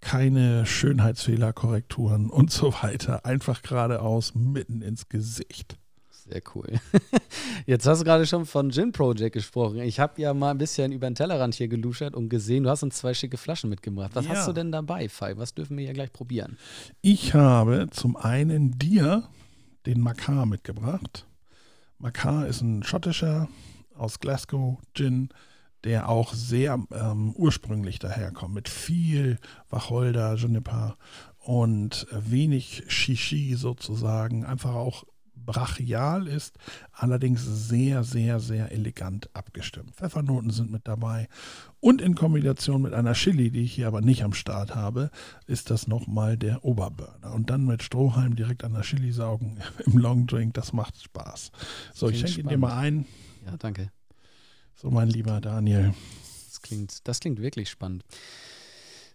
keine 0.00 0.66
Schönheitsfehler, 0.66 1.52
Korrekturen 1.52 2.30
und 2.30 2.50
so 2.50 2.72
weiter. 2.82 3.24
Einfach 3.24 3.62
geradeaus 3.62 4.34
mitten 4.34 4.82
ins 4.82 5.08
Gesicht. 5.08 5.76
Sehr 6.28 6.42
cool. 6.54 6.66
Jetzt 7.66 7.86
hast 7.86 8.00
du 8.00 8.04
gerade 8.04 8.26
schon 8.26 8.46
von 8.46 8.70
Gin 8.70 8.90
Project 8.90 9.34
gesprochen. 9.34 9.78
Ich 9.80 10.00
habe 10.00 10.20
ja 10.20 10.34
mal 10.34 10.50
ein 10.50 10.58
bisschen 10.58 10.90
über 10.90 11.08
den 11.08 11.14
Tellerrand 11.14 11.54
hier 11.54 11.68
geluschert 11.68 12.14
und 12.14 12.28
gesehen, 12.28 12.64
du 12.64 12.70
hast 12.70 12.82
uns 12.82 12.96
zwei 12.96 13.14
schicke 13.14 13.36
Flaschen 13.36 13.70
mitgebracht. 13.70 14.10
Was 14.14 14.24
ja. 14.24 14.32
hast 14.32 14.48
du 14.48 14.52
denn 14.52 14.72
dabei, 14.72 15.08
Fai? 15.08 15.36
Was 15.36 15.54
dürfen 15.54 15.76
wir 15.76 15.84
hier 15.84 15.94
gleich 15.94 16.12
probieren? 16.12 16.58
Ich 17.00 17.34
habe 17.34 17.86
zum 17.90 18.16
einen 18.16 18.76
dir 18.76 19.28
den 19.86 20.00
Makar 20.00 20.46
mitgebracht. 20.46 21.26
Makar 21.98 22.48
ist 22.48 22.60
ein 22.60 22.82
schottischer 22.82 23.48
aus 23.94 24.18
Glasgow 24.18 24.78
Gin 24.94 25.28
der 25.86 26.08
auch 26.08 26.34
sehr 26.34 26.78
ähm, 26.92 27.32
ursprünglich 27.34 27.98
daherkommt, 27.98 28.54
mit 28.54 28.68
viel 28.68 29.38
Wacholder, 29.70 30.34
Juniper 30.34 30.96
und 31.38 32.06
wenig 32.10 32.82
Shishi 32.88 33.54
sozusagen, 33.54 34.44
einfach 34.44 34.74
auch 34.74 35.04
brachial 35.36 36.26
ist, 36.26 36.58
allerdings 36.92 37.44
sehr, 37.44 38.02
sehr, 38.02 38.40
sehr 38.40 38.72
elegant 38.72 39.30
abgestimmt. 39.32 39.94
Pfeffernoten 39.94 40.50
sind 40.50 40.72
mit 40.72 40.88
dabei 40.88 41.28
und 41.78 42.02
in 42.02 42.16
Kombination 42.16 42.82
mit 42.82 42.92
einer 42.92 43.12
Chili, 43.12 43.52
die 43.52 43.62
ich 43.62 43.74
hier 43.74 43.86
aber 43.86 44.00
nicht 44.00 44.24
am 44.24 44.32
Start 44.32 44.74
habe, 44.74 45.10
ist 45.46 45.70
das 45.70 45.86
nochmal 45.86 46.36
der 46.36 46.64
Oberburner. 46.64 47.32
Und 47.32 47.48
dann 47.48 47.64
mit 47.64 47.84
Strohhalm 47.84 48.34
direkt 48.34 48.64
an 48.64 48.72
der 48.74 48.82
Chili 48.82 49.12
saugen 49.12 49.58
im 49.86 49.98
Longdrink, 49.98 50.52
das 50.54 50.72
macht 50.72 51.00
Spaß. 51.00 51.52
So, 51.94 52.08
Klingt 52.08 52.24
ich 52.24 52.34
schenke 52.34 52.48
ihn 52.48 52.48
dir 52.48 52.58
mal 52.58 52.76
ein. 52.76 53.06
Ja, 53.46 53.56
danke. 53.56 53.92
So, 54.78 54.90
mein 54.90 55.08
lieber 55.08 55.40
Daniel. 55.40 55.94
Das 56.48 56.60
klingt, 56.60 57.08
das 57.08 57.20
klingt 57.20 57.40
wirklich 57.40 57.70
spannend. 57.70 58.04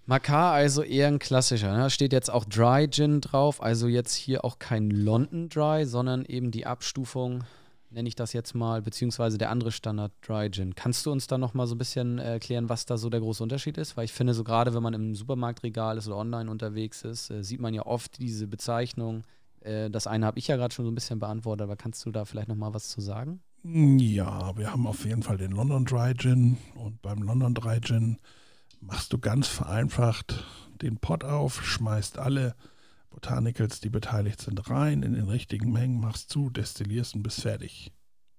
Makar 0.07 0.53
also 0.53 0.81
eher 0.81 1.07
ein 1.07 1.19
klassischer. 1.19 1.71
Ne? 1.71 1.77
Da 1.77 1.89
steht 1.91 2.13
jetzt 2.13 2.31
auch 2.31 2.45
Dry 2.45 2.89
Gin 2.89 3.21
drauf, 3.21 3.61
also 3.61 3.87
jetzt 3.87 4.15
hier 4.15 4.43
auch 4.43 4.57
kein 4.57 4.89
London 4.89 5.49
Dry, 5.49 5.85
sondern 5.85 6.25
eben 6.25 6.49
die 6.49 6.65
Abstufung, 6.65 7.43
nenne 7.91 8.09
ich 8.09 8.15
das 8.15 8.33
jetzt 8.33 8.55
mal, 8.55 8.81
beziehungsweise 8.81 9.37
der 9.37 9.51
andere 9.51 9.71
Standard 9.71 10.11
Dry 10.27 10.49
Gin. 10.49 10.73
Kannst 10.73 11.05
du 11.05 11.11
uns 11.11 11.27
da 11.27 11.37
nochmal 11.37 11.67
so 11.67 11.75
ein 11.75 11.77
bisschen 11.77 12.17
erklären, 12.17 12.67
was 12.67 12.87
da 12.87 12.97
so 12.97 13.11
der 13.11 13.19
große 13.19 13.43
Unterschied 13.43 13.77
ist? 13.77 13.95
Weil 13.95 14.05
ich 14.05 14.13
finde, 14.13 14.33
so 14.33 14.43
gerade 14.43 14.73
wenn 14.73 14.81
man 14.81 14.95
im 14.95 15.13
Supermarktregal 15.13 15.95
ist 15.99 16.07
oder 16.07 16.17
online 16.17 16.49
unterwegs 16.49 17.03
ist, 17.03 17.29
äh, 17.29 17.43
sieht 17.43 17.61
man 17.61 17.75
ja 17.75 17.85
oft 17.85 18.17
diese 18.17 18.47
Bezeichnung. 18.47 19.21
Äh, 19.59 19.91
das 19.91 20.07
eine 20.07 20.25
habe 20.25 20.39
ich 20.39 20.47
ja 20.47 20.55
gerade 20.55 20.73
schon 20.73 20.85
so 20.85 20.91
ein 20.91 20.95
bisschen 20.95 21.19
beantwortet, 21.19 21.65
aber 21.65 21.75
kannst 21.75 22.03
du 22.03 22.11
da 22.11 22.25
vielleicht 22.25 22.47
nochmal 22.47 22.73
was 22.73 22.89
zu 22.89 22.99
sagen? 22.99 23.41
Ja, 23.63 24.57
wir 24.57 24.71
haben 24.71 24.87
auf 24.87 25.05
jeden 25.05 25.21
Fall 25.21 25.37
den 25.37 25.51
London 25.51 25.85
Dry 25.85 26.15
Gin 26.15 26.57
und 26.73 26.99
beim 27.03 27.21
London 27.21 27.53
Dry 27.53 27.79
Gin 27.79 28.17
machst 28.79 29.13
du 29.13 29.19
ganz 29.19 29.47
vereinfacht 29.47 30.43
den 30.81 30.97
Pot 30.97 31.23
auf, 31.23 31.63
schmeißt 31.63 32.17
alle 32.17 32.55
Botanicals, 33.11 33.79
die 33.79 33.89
beteiligt 33.89 34.41
sind, 34.41 34.67
rein 34.67 35.03
in 35.03 35.13
den 35.13 35.29
richtigen 35.29 35.71
Mengen, 35.71 35.99
machst 35.99 36.31
zu, 36.31 36.49
destillierst 36.49 37.13
und 37.13 37.21
bist 37.21 37.41
fertig. 37.41 37.91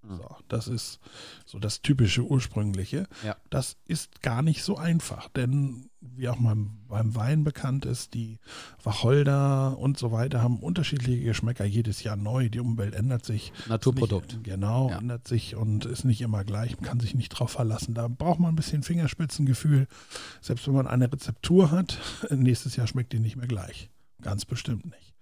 Mhm. 0.03 0.17
So, 0.17 0.37
das 0.49 0.69
ist 0.69 1.01
so 1.47 1.59
das 1.59 1.83
typische 1.83 2.23
ursprüngliche. 2.23 3.07
Ja. 3.25 3.37
Das 3.51 3.77
ist 3.87 4.23
gar 4.23 4.43
nicht 4.43 4.63
so 4.63 4.77
einfach, 4.77 5.29
denn 5.29 5.91
wie 6.01 6.29
auch 6.29 6.39
mal 6.39 6.57
beim 6.89 7.15
Wein 7.15 7.45
bekannt 7.45 7.85
ist, 7.85 8.15
die 8.15 8.39
Wacholder 8.83 9.79
und 9.79 9.99
so 9.99 10.11
weiter 10.11 10.43
haben 10.43 10.59
unterschiedliche 10.59 11.23
Geschmäcker 11.23 11.65
jedes 11.65 12.03
Jahr 12.03 12.17
neu. 12.17 12.49
Die 12.49 12.59
Umwelt 12.59 12.95
ändert 12.95 13.25
sich. 13.25 13.53
Naturprodukt. 13.69 14.33
Nicht, 14.33 14.45
genau, 14.45 14.91
ja. 14.91 14.99
ändert 14.99 15.29
sich 15.29 15.55
und 15.55 15.85
ist 15.85 16.05
nicht 16.05 16.21
immer 16.21 16.45
gleich. 16.45 16.77
Man 16.77 16.89
kann 16.89 17.01
sich 17.01 17.15
nicht 17.15 17.31
drauf 17.31 17.53
verlassen. 17.53 17.95
Da 17.95 18.09
braucht 18.09 18.41
man 18.41 18.53
ein 18.53 18.57
bisschen 18.57 18.83
Fingerspitzengefühl. 18.83 19.87
Selbst 20.41 20.67
wenn 20.67 20.75
man 20.75 20.89
eine 20.89 21.11
Rezeptur 21.11 21.71
hat, 21.71 21.99
nächstes 22.31 22.75
Jahr 22.75 22.89
schmeckt 22.89 23.13
die 23.13 23.21
nicht 23.21 23.37
mehr 23.37 23.49
gleich. 23.49 23.91
Ganz 24.21 24.45
bestimmt 24.45 24.87
nicht. 24.87 25.15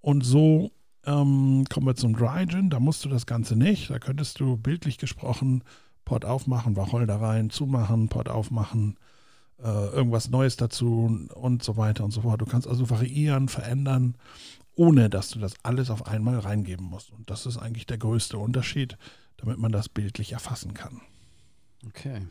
Und 0.00 0.22
so 0.22 0.70
ähm, 1.04 1.64
kommen 1.70 1.86
wir 1.86 1.94
zum 1.94 2.14
Dry 2.14 2.46
Gin. 2.46 2.70
Da 2.70 2.80
musst 2.80 3.04
du 3.04 3.08
das 3.08 3.26
Ganze 3.26 3.56
nicht. 3.56 3.90
Da 3.90 3.98
könntest 3.98 4.40
du 4.40 4.56
bildlich 4.56 4.98
gesprochen 4.98 5.64
Pot 6.04 6.24
aufmachen, 6.24 6.76
Wacholder 6.76 7.20
rein, 7.20 7.50
zumachen, 7.50 8.08
Pot 8.08 8.28
aufmachen, 8.28 8.96
äh, 9.62 9.86
irgendwas 9.86 10.30
Neues 10.30 10.56
dazu 10.56 11.28
und 11.34 11.62
so 11.62 11.76
weiter 11.76 12.04
und 12.04 12.10
so 12.10 12.22
fort. 12.22 12.40
Du 12.40 12.46
kannst 12.46 12.66
also 12.66 12.90
variieren, 12.90 13.48
verändern, 13.48 14.16
ohne 14.74 15.08
dass 15.10 15.30
du 15.30 15.38
das 15.38 15.54
alles 15.62 15.90
auf 15.90 16.06
einmal 16.06 16.38
reingeben 16.38 16.86
musst. 16.86 17.12
Und 17.12 17.30
das 17.30 17.46
ist 17.46 17.58
eigentlich 17.58 17.86
der 17.86 17.98
größte 17.98 18.38
Unterschied, 18.38 18.96
damit 19.36 19.58
man 19.58 19.72
das 19.72 19.88
bildlich 19.88 20.32
erfassen 20.32 20.74
kann. 20.74 21.00
Okay. 21.86 22.26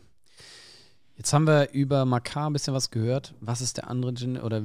Jetzt 1.16 1.32
haben 1.32 1.46
wir 1.46 1.70
über 1.72 2.04
Makar 2.04 2.50
ein 2.50 2.52
bisschen 2.52 2.74
was 2.74 2.90
gehört. 2.90 3.34
Was 3.40 3.60
ist 3.60 3.76
der 3.76 3.88
andere 3.88 4.14
Gin 4.14 4.38
oder 4.38 4.62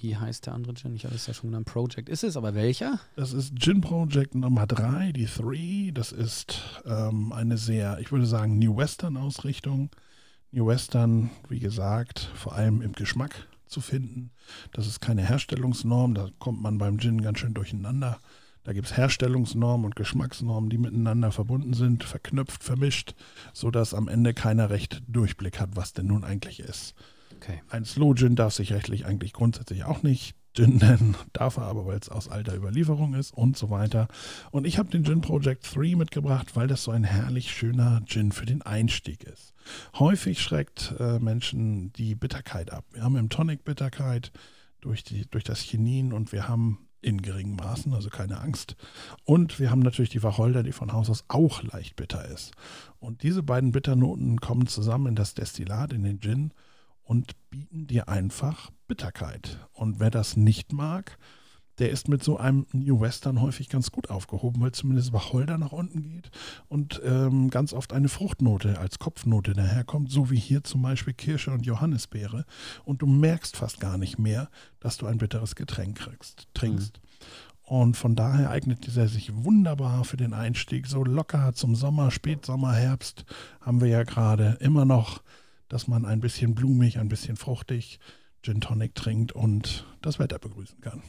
wie 0.00 0.16
heißt 0.16 0.46
der 0.46 0.54
andere 0.54 0.74
Gin? 0.74 0.94
Ich 0.94 1.04
habe 1.04 1.14
es 1.14 1.26
ja 1.26 1.34
schon 1.34 1.50
genannt. 1.50 1.66
Project 1.66 2.08
ist 2.08 2.24
es, 2.24 2.36
aber 2.36 2.54
welcher? 2.54 2.98
Das 3.16 3.32
ist 3.32 3.56
Gin 3.56 3.80
Project 3.80 4.34
Nummer 4.34 4.66
3, 4.66 5.12
die 5.12 5.26
3. 5.26 5.92
Das 5.92 6.12
ist 6.12 6.82
ähm, 6.86 7.32
eine 7.32 7.56
sehr, 7.56 7.98
ich 8.00 8.12
würde 8.12 8.26
sagen, 8.26 8.58
New 8.58 8.76
Western 8.76 9.16
Ausrichtung. 9.16 9.90
New 10.52 10.66
Western, 10.66 11.30
wie 11.48 11.60
gesagt, 11.60 12.30
vor 12.34 12.54
allem 12.54 12.82
im 12.82 12.92
Geschmack 12.92 13.46
zu 13.66 13.80
finden. 13.80 14.30
Das 14.72 14.86
ist 14.86 15.00
keine 15.00 15.22
Herstellungsnorm, 15.22 16.14
da 16.14 16.28
kommt 16.38 16.60
man 16.60 16.78
beim 16.78 16.98
Gin 16.98 17.22
ganz 17.22 17.38
schön 17.38 17.54
durcheinander. 17.54 18.18
Da 18.64 18.72
gibt 18.72 18.88
es 18.88 18.96
Herstellungsnormen 18.96 19.86
und 19.86 19.96
Geschmacksnormen, 19.96 20.68
die 20.68 20.78
miteinander 20.78 21.32
verbunden 21.32 21.72
sind, 21.72 22.04
verknüpft, 22.04 22.62
vermischt, 22.62 23.14
sodass 23.54 23.94
am 23.94 24.08
Ende 24.08 24.34
keiner 24.34 24.70
recht 24.70 25.02
Durchblick 25.08 25.60
hat, 25.60 25.76
was 25.76 25.92
denn 25.92 26.08
nun 26.08 26.24
eigentlich 26.24 26.60
ist. 26.60 26.94
Okay. 27.42 27.62
Ein 27.70 27.86
Slow 27.86 28.14
Gin 28.14 28.36
darf 28.36 28.52
sich 28.52 28.72
rechtlich 28.72 29.06
eigentlich 29.06 29.32
grundsätzlich 29.32 29.84
auch 29.84 30.02
nicht 30.02 30.34
Gin 30.52 30.78
nennen, 30.78 31.16
darf 31.32 31.58
er 31.58 31.62
aber, 31.62 31.86
weil 31.86 31.98
es 31.98 32.08
aus 32.08 32.28
alter 32.28 32.56
Überlieferung 32.56 33.14
ist 33.14 33.32
und 33.32 33.56
so 33.56 33.70
weiter. 33.70 34.08
Und 34.50 34.66
ich 34.66 34.78
habe 34.78 34.90
den 34.90 35.04
Gin 35.04 35.20
Project 35.20 35.64
3 35.74 35.94
mitgebracht, 35.94 36.56
weil 36.56 36.66
das 36.66 36.82
so 36.82 36.90
ein 36.90 37.04
herrlich 37.04 37.52
schöner 37.52 38.02
Gin 38.04 38.32
für 38.32 38.46
den 38.46 38.60
Einstieg 38.60 39.22
ist. 39.22 39.54
Häufig 39.96 40.42
schreckt 40.42 40.92
äh, 40.98 41.20
Menschen 41.20 41.92
die 41.92 42.16
Bitterkeit 42.16 42.72
ab. 42.72 42.84
Wir 42.92 43.04
haben 43.04 43.16
im 43.16 43.28
Tonic 43.28 43.62
Bitterkeit 43.64 44.32
durch, 44.80 45.04
die, 45.04 45.24
durch 45.30 45.44
das 45.44 45.60
Chinin 45.60 46.12
und 46.12 46.32
wir 46.32 46.48
haben 46.48 46.88
in 47.00 47.22
geringen 47.22 47.54
Maßen, 47.54 47.94
also 47.94 48.10
keine 48.10 48.40
Angst. 48.40 48.76
Und 49.24 49.60
wir 49.60 49.70
haben 49.70 49.80
natürlich 49.80 50.10
die 50.10 50.22
Wacholder, 50.22 50.64
die 50.64 50.72
von 50.72 50.92
Haus 50.92 51.08
aus 51.08 51.24
auch 51.28 51.62
leicht 51.62 51.94
bitter 51.94 52.26
ist. 52.26 52.52
Und 52.98 53.22
diese 53.22 53.44
beiden 53.44 53.70
Bitternoten 53.70 54.40
kommen 54.40 54.66
zusammen 54.66 55.06
in 55.06 55.14
das 55.14 55.34
Destillat, 55.34 55.92
in 55.92 56.02
den 56.02 56.20
Gin 56.20 56.52
und 57.10 57.32
bieten 57.50 57.88
dir 57.88 58.08
einfach 58.08 58.70
Bitterkeit. 58.86 59.58
Und 59.72 59.98
wer 59.98 60.12
das 60.12 60.36
nicht 60.36 60.72
mag, 60.72 61.18
der 61.80 61.90
ist 61.90 62.08
mit 62.08 62.22
so 62.22 62.36
einem 62.36 62.68
New 62.72 63.00
Western 63.00 63.40
häufig 63.40 63.68
ganz 63.68 63.90
gut 63.90 64.10
aufgehoben, 64.10 64.60
weil 64.60 64.70
zumindest 64.70 65.12
Wacholder 65.12 65.58
nach 65.58 65.72
unten 65.72 66.02
geht 66.02 66.30
und 66.68 67.02
ähm, 67.04 67.50
ganz 67.50 67.72
oft 67.72 67.92
eine 67.92 68.08
Fruchtnote 68.08 68.78
als 68.78 69.00
Kopfnote 69.00 69.54
daherkommt, 69.54 70.12
so 70.12 70.30
wie 70.30 70.38
hier 70.38 70.62
zum 70.62 70.82
Beispiel 70.82 71.12
Kirsche 71.12 71.50
und 71.50 71.66
Johannisbeere. 71.66 72.44
Und 72.84 73.02
du 73.02 73.06
merkst 73.06 73.56
fast 73.56 73.80
gar 73.80 73.98
nicht 73.98 74.20
mehr, 74.20 74.48
dass 74.78 74.96
du 74.96 75.06
ein 75.06 75.18
bitteres 75.18 75.56
Getränk 75.56 75.98
kriegst, 75.98 76.46
trinkst. 76.54 77.00
Mhm. 77.00 77.76
Und 77.76 77.96
von 77.96 78.14
daher 78.14 78.50
eignet 78.50 78.86
dieser 78.86 79.08
sich 79.08 79.32
wunderbar 79.34 80.04
für 80.04 80.16
den 80.16 80.32
Einstieg. 80.32 80.86
So 80.86 81.02
locker 81.02 81.54
zum 81.54 81.74
Sommer, 81.74 82.12
Spätsommer, 82.12 82.72
Herbst 82.72 83.24
haben 83.60 83.80
wir 83.80 83.88
ja 83.88 84.04
gerade 84.04 84.58
immer 84.60 84.84
noch, 84.84 85.22
dass 85.70 85.86
man 85.86 86.04
ein 86.04 86.20
bisschen 86.20 86.54
blumig, 86.54 86.98
ein 86.98 87.08
bisschen 87.08 87.36
fruchtig 87.36 88.00
Gin 88.42 88.60
Tonic 88.60 88.94
trinkt 88.94 89.32
und 89.32 89.86
das 90.02 90.18
Wetter 90.18 90.38
begrüßen 90.38 90.80
kann. 90.80 91.02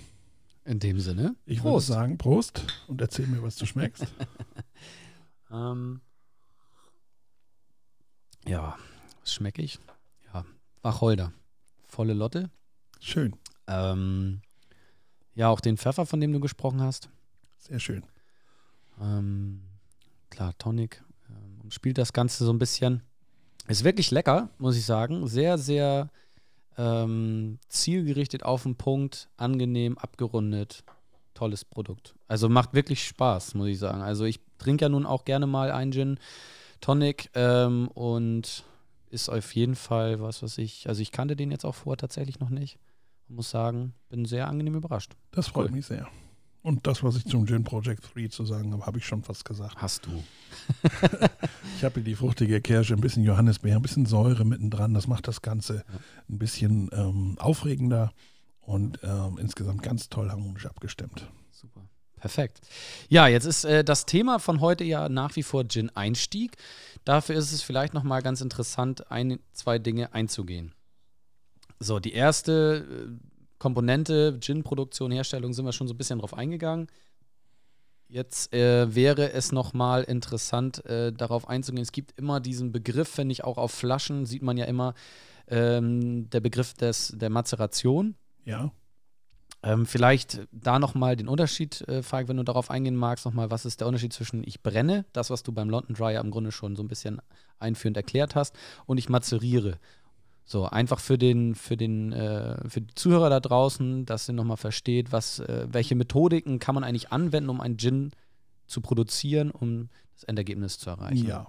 In 0.63 0.79
dem 0.79 0.99
Sinne. 0.99 1.35
Ich 1.45 1.61
Prost. 1.61 1.89
würde 1.89 1.99
sagen, 1.99 2.17
Prost 2.17 2.67
und 2.87 3.01
erzähl 3.01 3.25
mir, 3.25 3.41
was 3.41 3.55
du 3.55 3.65
schmeckst. 3.65 4.05
ähm, 5.51 6.01
ja, 8.47 8.77
was 9.19 9.33
schmecke 9.33 9.63
ich? 9.63 9.79
Ja, 10.31 10.45
Wacholder. 10.83 11.33
Volle 11.87 12.13
Lotte. 12.13 12.51
Schön. 12.99 13.35
Ähm, 13.65 14.41
ja, 15.33 15.49
auch 15.49 15.59
den 15.59 15.77
Pfeffer, 15.77 16.05
von 16.05 16.19
dem 16.21 16.31
du 16.31 16.39
gesprochen 16.39 16.81
hast. 16.81 17.09
Sehr 17.57 17.79
schön. 17.79 18.05
Ähm, 19.01 19.63
klar, 20.29 20.55
Tonic. 20.59 21.03
Ähm, 21.29 21.71
spielt 21.71 21.97
das 21.97 22.13
Ganze 22.13 22.45
so 22.45 22.53
ein 22.53 22.59
bisschen. 22.59 23.01
Ist 23.67 23.83
wirklich 23.83 24.11
lecker, 24.11 24.49
muss 24.57 24.77
ich 24.77 24.85
sagen. 24.85 25.27
Sehr, 25.27 25.57
sehr 25.57 26.09
ähm, 26.77 27.59
zielgerichtet 27.69 28.43
auf 28.43 28.63
den 28.63 28.75
Punkt, 28.75 29.29
angenehm, 29.37 29.97
abgerundet. 29.97 30.83
Tolles 31.33 31.63
Produkt. 31.65 32.13
Also 32.27 32.49
macht 32.49 32.73
wirklich 32.73 33.05
Spaß, 33.05 33.55
muss 33.55 33.67
ich 33.69 33.79
sagen. 33.79 34.01
Also 34.01 34.25
ich 34.25 34.39
trinke 34.57 34.85
ja 34.85 34.89
nun 34.89 35.05
auch 35.05 35.25
gerne 35.25 35.47
mal 35.47 35.71
einen 35.71 35.91
Gin 35.91 36.19
Tonic 36.81 37.29
ähm, 37.35 37.87
und 37.89 38.63
ist 39.09 39.29
auf 39.29 39.55
jeden 39.55 39.75
Fall 39.75 40.19
was, 40.19 40.43
was 40.43 40.57
ich, 40.57 40.87
also 40.87 41.01
ich 41.01 41.11
kannte 41.11 41.35
den 41.35 41.51
jetzt 41.51 41.65
auch 41.65 41.75
vorher 41.75 41.97
tatsächlich 41.97 42.39
noch 42.39 42.49
nicht 42.49 42.77
muss 43.31 43.49
sagen, 43.49 43.93
bin 44.09 44.25
sehr 44.25 44.47
angenehm 44.47 44.75
überrascht. 44.75 45.13
Das 45.31 45.47
freut 45.47 45.69
cool. 45.69 45.75
mich 45.75 45.85
sehr. 45.85 46.07
Und 46.63 46.85
das, 46.85 47.03
was 47.03 47.15
ich 47.15 47.25
zum 47.25 47.47
Gin 47.47 47.63
Project 47.63 48.03
3 48.13 48.27
zu 48.27 48.45
sagen 48.45 48.71
habe, 48.71 48.85
habe 48.85 48.99
ich 48.99 49.05
schon 49.05 49.23
fast 49.23 49.45
gesagt. 49.45 49.77
Hast 49.77 50.05
du. 50.05 50.23
ich 51.77 51.83
habe 51.83 51.95
hier 51.95 52.03
die 52.03 52.15
fruchtige 52.15 52.61
Kirsche, 52.61 52.93
ein 52.93 53.01
bisschen 53.01 53.23
Johannisbeer, 53.23 53.77
ein 53.77 53.81
bisschen 53.81 54.05
Säure 54.05 54.45
mittendran. 54.45 54.93
Das 54.93 55.07
macht 55.07 55.27
das 55.27 55.41
Ganze 55.41 55.83
ein 56.29 56.37
bisschen 56.37 56.89
ähm, 56.93 57.37
aufregender 57.39 58.13
und 58.61 58.99
ähm, 59.01 59.39
insgesamt 59.39 59.81
ganz 59.81 60.09
toll 60.09 60.29
harmonisch 60.29 60.67
abgestimmt. 60.67 61.27
Super. 61.49 61.81
Perfekt. 62.19 62.61
Ja, 63.09 63.27
jetzt 63.27 63.45
ist 63.45 63.65
äh, 63.65 63.83
das 63.83 64.05
Thema 64.05 64.37
von 64.37 64.61
heute 64.61 64.83
ja 64.83 65.09
nach 65.09 65.35
wie 65.35 65.43
vor 65.43 65.67
Gin-Einstieg. 65.67 66.57
Dafür 67.05 67.35
ist 67.35 67.51
es 67.51 67.63
vielleicht 67.63 67.95
nochmal 67.95 68.21
ganz 68.21 68.41
interessant, 68.41 69.11
ein, 69.11 69.39
zwei 69.51 69.79
Dinge 69.79 70.13
einzugehen. 70.13 70.75
So, 71.79 71.99
die 71.99 72.13
erste 72.13 72.85
äh, 73.09 73.30
Komponente, 73.61 74.39
Gin-Produktion, 74.39 75.11
Herstellung, 75.11 75.53
sind 75.53 75.65
wir 75.65 75.71
schon 75.71 75.87
so 75.87 75.93
ein 75.93 75.97
bisschen 75.97 76.17
drauf 76.17 76.33
eingegangen. 76.33 76.87
Jetzt 78.07 78.51
äh, 78.55 78.95
wäre 78.95 79.33
es 79.33 79.51
nochmal 79.51 80.01
interessant, 80.01 80.83
äh, 80.85 81.13
darauf 81.13 81.47
einzugehen. 81.47 81.83
Es 81.83 81.91
gibt 81.91 82.17
immer 82.17 82.39
diesen 82.39 82.71
Begriff, 82.71 83.07
finde 83.07 83.33
ich, 83.33 83.43
auch 83.43 83.59
auf 83.59 83.71
Flaschen 83.71 84.25
sieht 84.25 84.41
man 84.41 84.57
ja 84.57 84.65
immer 84.65 84.95
ähm, 85.47 86.27
der 86.31 86.39
Begriff 86.39 86.73
des, 86.73 87.13
der 87.15 87.29
Mazeration. 87.29 88.15
Ja. 88.45 88.71
Ähm, 89.61 89.85
vielleicht 89.85 90.47
da 90.51 90.79
nochmal 90.79 91.15
den 91.15 91.27
Unterschied, 91.27 91.81
äh, 91.81 92.01
Falk, 92.01 92.29
wenn 92.29 92.37
du 92.37 92.43
darauf 92.43 92.71
eingehen 92.71 92.95
magst, 92.95 93.27
nochmal, 93.27 93.51
was 93.51 93.65
ist 93.65 93.79
der 93.79 93.87
Unterschied 93.87 94.11
zwischen 94.11 94.43
ich 94.43 94.63
brenne, 94.63 95.05
das, 95.13 95.29
was 95.29 95.43
du 95.43 95.51
beim 95.51 95.69
London 95.69 95.93
Dryer 95.93 96.21
im 96.21 96.31
Grunde 96.31 96.51
schon 96.51 96.75
so 96.75 96.81
ein 96.81 96.87
bisschen 96.87 97.21
einführend 97.59 97.95
erklärt 97.95 98.33
hast, 98.33 98.55
und 98.87 98.97
ich 98.97 99.07
mazeriere. 99.07 99.77
So, 100.43 100.65
einfach 100.65 100.99
für 100.99 101.17
den, 101.17 101.55
für 101.55 101.77
den, 101.77 102.11
äh, 102.11 102.67
für 102.67 102.81
die 102.81 102.93
Zuhörer 102.95 103.29
da 103.29 103.39
draußen, 103.39 104.05
dass 104.05 104.27
ihr 104.27 104.33
nochmal 104.33 104.57
versteht, 104.57 105.11
was, 105.11 105.39
äh, 105.39 105.67
welche 105.71 105.95
Methodiken 105.95 106.59
kann 106.59 106.75
man 106.75 106.83
eigentlich 106.83 107.11
anwenden, 107.11 107.49
um 107.49 107.61
einen 107.61 107.77
Gin 107.77 108.11
zu 108.67 108.81
produzieren, 108.81 109.51
um 109.51 109.89
das 110.15 110.23
Endergebnis 110.23 110.77
zu 110.77 110.89
erreichen. 110.89 111.25
Ja. 111.25 111.47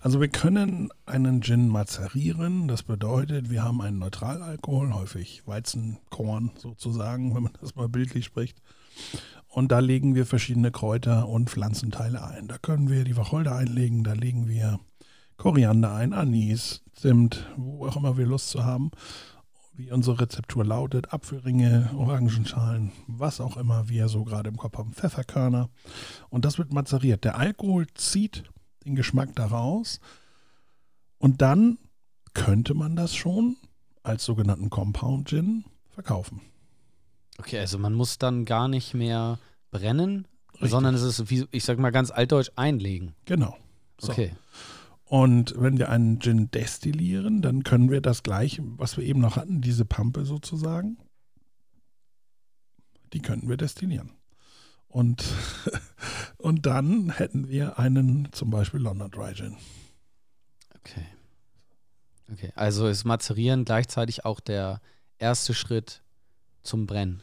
Also 0.00 0.20
wir 0.20 0.28
können 0.28 0.90
einen 1.06 1.42
Gin 1.42 1.68
mazerieren. 1.68 2.66
Das 2.66 2.82
bedeutet, 2.82 3.50
wir 3.50 3.62
haben 3.62 3.80
einen 3.80 3.98
Neutralalkohol, 3.98 4.94
häufig 4.94 5.46
Weizenkorn 5.46 6.50
sozusagen, 6.56 7.34
wenn 7.34 7.44
man 7.44 7.52
das 7.60 7.74
mal 7.76 7.88
bildlich 7.88 8.24
spricht. 8.24 8.60
Und 9.48 9.72
da 9.72 9.80
legen 9.80 10.14
wir 10.14 10.26
verschiedene 10.26 10.70
Kräuter 10.70 11.28
und 11.28 11.50
Pflanzenteile 11.50 12.24
ein. 12.24 12.48
Da 12.48 12.58
können 12.58 12.88
wir 12.88 13.04
die 13.04 13.16
Wacholder 13.16 13.56
einlegen, 13.56 14.04
da 14.04 14.12
legen 14.12 14.48
wir 14.48 14.78
Koriander 15.40 15.94
ein, 15.94 16.12
Anis, 16.12 16.82
Zimt, 16.92 17.46
wo 17.56 17.86
auch 17.86 17.96
immer 17.96 18.18
wir 18.18 18.26
Lust 18.26 18.50
zu 18.50 18.62
haben, 18.62 18.90
wie 19.72 19.90
unsere 19.90 20.20
Rezeptur 20.20 20.66
lautet, 20.66 21.14
Apfelringe, 21.14 21.88
Orangenschalen, 21.96 22.92
was 23.06 23.40
auch 23.40 23.56
immer 23.56 23.88
wir 23.88 24.08
so 24.08 24.24
gerade 24.24 24.50
im 24.50 24.58
Kopf 24.58 24.76
haben, 24.76 24.92
Pfefferkörner. 24.92 25.70
Und 26.28 26.44
das 26.44 26.58
wird 26.58 26.74
mazeriert. 26.74 27.24
Der 27.24 27.38
Alkohol 27.38 27.86
zieht 27.94 28.44
den 28.84 28.96
Geschmack 28.96 29.34
daraus 29.34 30.00
und 31.16 31.40
dann 31.40 31.78
könnte 32.34 32.74
man 32.74 32.94
das 32.94 33.14
schon 33.14 33.56
als 34.02 34.26
sogenannten 34.26 34.68
Compound 34.68 35.26
Gin 35.26 35.64
verkaufen. 35.88 36.42
Okay, 37.38 37.60
also 37.60 37.78
man 37.78 37.94
muss 37.94 38.18
dann 38.18 38.44
gar 38.44 38.68
nicht 38.68 38.92
mehr 38.92 39.38
brennen, 39.70 40.28
Richtig. 40.52 40.70
sondern 40.70 40.94
es 40.94 41.00
ist, 41.02 41.30
wie 41.30 41.46
ich 41.50 41.64
sag 41.64 41.78
mal 41.78 41.92
ganz 41.92 42.10
altdeutsch, 42.10 42.50
einlegen. 42.56 43.14
Genau. 43.24 43.56
So. 43.98 44.12
Okay. 44.12 44.32
Und 45.10 45.54
wenn 45.56 45.76
wir 45.76 45.88
einen 45.88 46.20
Gin 46.20 46.52
destillieren, 46.52 47.42
dann 47.42 47.64
können 47.64 47.90
wir 47.90 48.00
das 48.00 48.22
gleiche, 48.22 48.62
was 48.78 48.96
wir 48.96 49.02
eben 49.02 49.18
noch 49.18 49.34
hatten, 49.34 49.60
diese 49.60 49.84
Pampe 49.84 50.24
sozusagen, 50.24 50.98
die 53.12 53.20
könnten 53.20 53.48
wir 53.48 53.56
destillieren. 53.56 54.12
Und, 54.86 55.24
und 56.38 56.64
dann 56.64 57.10
hätten 57.10 57.48
wir 57.48 57.80
einen 57.80 58.28
zum 58.30 58.50
Beispiel 58.50 58.78
London 58.78 59.10
Dry 59.10 59.34
Gin. 59.34 59.56
Okay. 60.78 61.06
Okay, 62.32 62.52
also 62.54 62.86
ist 62.86 63.04
Mazerieren 63.04 63.64
gleichzeitig 63.64 64.24
auch 64.24 64.38
der 64.38 64.80
erste 65.18 65.54
Schritt 65.54 66.04
zum 66.62 66.86
Brennen. 66.86 67.20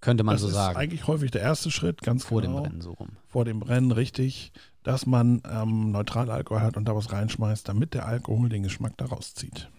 Könnte 0.00 0.22
man 0.22 0.34
das 0.36 0.42
so 0.42 0.48
sagen. 0.48 0.74
Das 0.74 0.82
ist 0.82 0.88
eigentlich 0.90 1.06
häufig 1.06 1.30
der 1.30 1.42
erste 1.42 1.70
Schritt, 1.70 2.02
ganz 2.02 2.24
Vor 2.24 2.40
genau. 2.40 2.60
dem 2.60 2.62
Brennen 2.62 2.80
so 2.80 2.92
rum. 2.92 3.10
Vor 3.26 3.44
dem 3.44 3.58
Brennen, 3.58 3.90
richtig 3.90 4.52
dass 4.88 5.04
man 5.04 5.42
ähm, 5.46 5.90
Neutralalkohol 5.90 6.62
hat 6.62 6.78
und 6.78 6.86
da 6.86 6.96
was 6.96 7.12
reinschmeißt, 7.12 7.68
damit 7.68 7.92
der 7.92 8.06
Alkohol 8.06 8.48
den 8.48 8.62
Geschmack 8.62 8.96
daraus 8.96 9.34
zieht. 9.34 9.70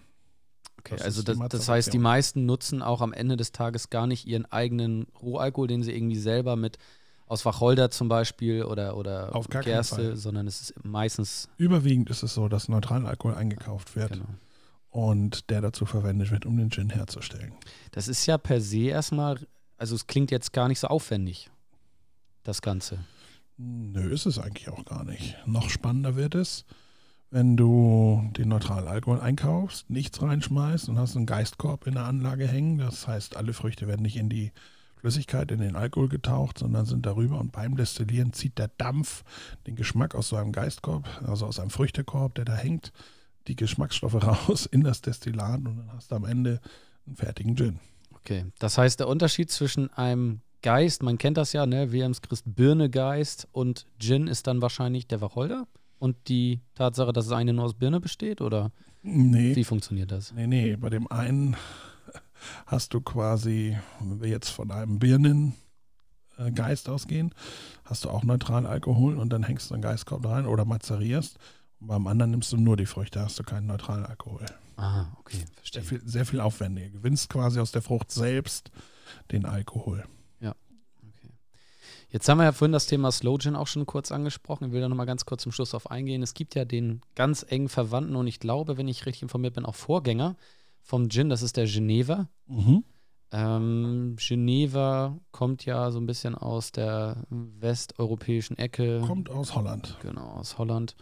Okay, 0.78 0.94
das 0.96 1.02
also 1.02 1.22
das, 1.24 1.36
das, 1.48 1.68
heißt, 1.68 1.92
die 1.92 1.98
meisten 1.98 2.46
nutzen 2.46 2.80
auch 2.80 3.00
am 3.00 3.12
Ende 3.12 3.36
des 3.36 3.50
Tages 3.50 3.90
gar 3.90 4.06
nicht 4.06 4.24
ihren 4.28 4.46
eigenen 4.46 5.08
Rohalkohol, 5.20 5.66
den 5.66 5.82
sie 5.82 5.92
irgendwie 5.92 6.16
selber 6.16 6.54
mit 6.54 6.78
aus 7.26 7.44
Wacholder 7.44 7.90
zum 7.90 8.08
Beispiel 8.08 8.62
oder, 8.62 8.96
oder 8.96 9.32
Gerste, 9.62 10.16
sondern 10.16 10.46
es 10.46 10.60
ist 10.60 10.84
meistens. 10.84 11.48
Überwiegend 11.56 12.08
ist 12.08 12.22
es 12.22 12.32
so, 12.32 12.48
dass 12.48 12.68
Neutralalkohol 12.68 13.34
eingekauft 13.34 13.96
wird. 13.96 14.12
Genau. 14.12 14.26
Und 14.90 15.50
der 15.50 15.60
dazu 15.60 15.86
verwendet 15.86 16.30
wird, 16.30 16.46
um 16.46 16.56
den 16.56 16.70
Gin 16.70 16.90
herzustellen. 16.90 17.52
Das 17.90 18.06
ist 18.06 18.26
ja 18.26 18.38
per 18.38 18.60
se 18.60 18.88
erstmal, 18.88 19.40
also 19.80 19.94
es 19.94 20.06
klingt 20.06 20.30
jetzt 20.30 20.52
gar 20.52 20.68
nicht 20.68 20.78
so 20.78 20.88
aufwendig, 20.88 21.50
das 22.44 22.60
Ganze. 22.60 22.98
Nö, 23.56 24.12
ist 24.12 24.26
es 24.26 24.38
eigentlich 24.38 24.68
auch 24.68 24.84
gar 24.84 25.04
nicht. 25.04 25.36
Noch 25.46 25.70
spannender 25.70 26.16
wird 26.16 26.34
es, 26.34 26.66
wenn 27.30 27.56
du 27.56 28.28
den 28.36 28.48
Neutralalkohol 28.48 29.20
einkaufst, 29.20 29.88
nichts 29.88 30.20
reinschmeißt 30.20 30.90
und 30.90 30.98
hast 30.98 31.16
einen 31.16 31.24
Geistkorb 31.24 31.86
in 31.86 31.94
der 31.94 32.04
Anlage 32.04 32.46
hängen. 32.46 32.76
Das 32.76 33.08
heißt, 33.08 33.36
alle 33.36 33.54
Früchte 33.54 33.86
werden 33.86 34.02
nicht 34.02 34.16
in 34.16 34.28
die 34.28 34.52
Flüssigkeit, 34.96 35.50
in 35.50 35.60
den 35.60 35.76
Alkohol 35.76 36.10
getaucht, 36.10 36.58
sondern 36.58 36.84
sind 36.84 37.06
darüber 37.06 37.38
und 37.38 37.52
beim 37.52 37.74
Destillieren 37.74 38.34
zieht 38.34 38.58
der 38.58 38.68
Dampf 38.68 39.24
den 39.66 39.76
Geschmack 39.76 40.14
aus 40.14 40.28
so 40.28 40.36
einem 40.36 40.52
Geistkorb, 40.52 41.08
also 41.26 41.46
aus 41.46 41.58
einem 41.58 41.70
Früchtekorb, 41.70 42.34
der 42.34 42.44
da 42.44 42.54
hängt, 42.54 42.92
die 43.48 43.56
Geschmacksstoffe 43.56 44.22
raus 44.48 44.66
in 44.66 44.82
das 44.82 45.00
Destillat 45.00 45.60
und 45.60 45.78
dann 45.78 45.92
hast 45.94 46.10
du 46.10 46.16
am 46.16 46.26
Ende 46.26 46.60
einen 47.06 47.16
fertigen 47.16 47.56
Gin. 47.56 47.80
Okay, 48.20 48.46
das 48.58 48.78
heißt, 48.78 49.00
der 49.00 49.08
Unterschied 49.08 49.50
zwischen 49.50 49.92
einem 49.94 50.40
Geist, 50.62 51.02
man 51.02 51.16
kennt 51.16 51.36
das 51.38 51.52
ja, 51.52 51.64
ne? 51.64 51.90
Williams 51.90 52.20
Christ 52.20 52.44
Birnegeist 52.46 53.48
und 53.52 53.86
Gin 53.98 54.26
ist 54.26 54.46
dann 54.46 54.60
wahrscheinlich 54.60 55.06
der 55.06 55.20
Wacholder. 55.20 55.66
Und 55.98 56.16
die 56.28 56.60
Tatsache, 56.74 57.12
dass 57.12 57.26
es 57.26 57.32
eine 57.32 57.52
nur 57.52 57.64
aus 57.64 57.74
Birne 57.74 58.00
besteht, 58.00 58.40
oder 58.40 58.72
nee. 59.02 59.54
wie 59.54 59.64
funktioniert 59.64 60.10
das? 60.10 60.32
Nee, 60.32 60.46
nee, 60.46 60.76
bei 60.76 60.88
dem 60.90 61.10
einen 61.10 61.56
hast 62.66 62.94
du 62.94 63.00
quasi, 63.00 63.76
wenn 64.00 64.20
wir 64.20 64.28
jetzt 64.28 64.48
von 64.48 64.70
einem 64.70 64.98
Birnengeist 64.98 66.88
ausgehen, 66.88 67.34
hast 67.84 68.04
du 68.04 68.10
auch 68.10 68.22
neutralen 68.22 68.66
Alkohol 68.66 69.18
und 69.18 69.30
dann 69.30 69.42
hängst 69.42 69.70
du 69.70 69.74
einen 69.74 69.82
Geistkorb 69.82 70.26
rein 70.26 70.46
oder 70.46 70.64
mazerierst. 70.64 71.38
Beim 71.80 72.06
anderen 72.06 72.30
nimmst 72.30 72.52
du 72.52 72.56
nur 72.56 72.76
die 72.76 72.86
Früchte, 72.86 73.20
hast 73.20 73.38
du 73.38 73.42
keinen 73.42 73.66
neutralen 73.66 74.04
Alkohol. 74.04 74.46
Ah, 74.76 75.06
okay, 75.18 75.44
verstehe. 75.54 75.82
Sehr 75.82 75.88
viel, 75.88 76.08
sehr 76.08 76.26
viel 76.26 76.40
aufwendiger. 76.40 76.88
Du 76.88 76.98
gewinnst 76.98 77.28
quasi 77.28 77.60
aus 77.60 77.72
der 77.72 77.82
Frucht 77.82 78.10
selbst 78.10 78.70
den 79.30 79.44
Alkohol. 79.46 80.04
Jetzt 82.12 82.28
haben 82.28 82.38
wir 82.38 82.44
ja 82.44 82.52
vorhin 82.52 82.72
das 82.72 82.86
Thema 82.86 83.12
Slow 83.12 83.38
Gin 83.38 83.54
auch 83.54 83.68
schon 83.68 83.86
kurz 83.86 84.10
angesprochen. 84.10 84.66
Ich 84.66 84.72
will 84.72 84.80
da 84.80 84.88
nochmal 84.88 85.06
ganz 85.06 85.24
kurz 85.26 85.42
zum 85.42 85.52
Schluss 85.52 85.74
auf 85.74 85.90
eingehen. 85.90 86.22
Es 86.22 86.34
gibt 86.34 86.56
ja 86.56 86.64
den 86.64 87.02
ganz 87.14 87.46
engen 87.48 87.68
Verwandten 87.68 88.16
und 88.16 88.26
ich 88.26 88.40
glaube, 88.40 88.76
wenn 88.76 88.88
ich 88.88 89.06
richtig 89.06 89.22
informiert 89.22 89.54
bin, 89.54 89.64
auch 89.64 89.76
Vorgänger 89.76 90.36
vom 90.80 91.08
Gin, 91.08 91.28
das 91.28 91.42
ist 91.42 91.56
der 91.56 91.66
Geneva. 91.66 92.28
Mhm. 92.48 92.82
Ähm, 93.30 94.16
Geneva 94.18 95.16
kommt 95.30 95.64
ja 95.64 95.92
so 95.92 96.00
ein 96.00 96.06
bisschen 96.06 96.34
aus 96.34 96.72
der 96.72 97.22
westeuropäischen 97.30 98.58
Ecke. 98.58 99.02
Kommt 99.06 99.30
aus 99.30 99.54
Holland. 99.54 99.96
Genau, 100.02 100.30
aus 100.30 100.58
Holland. 100.58 100.96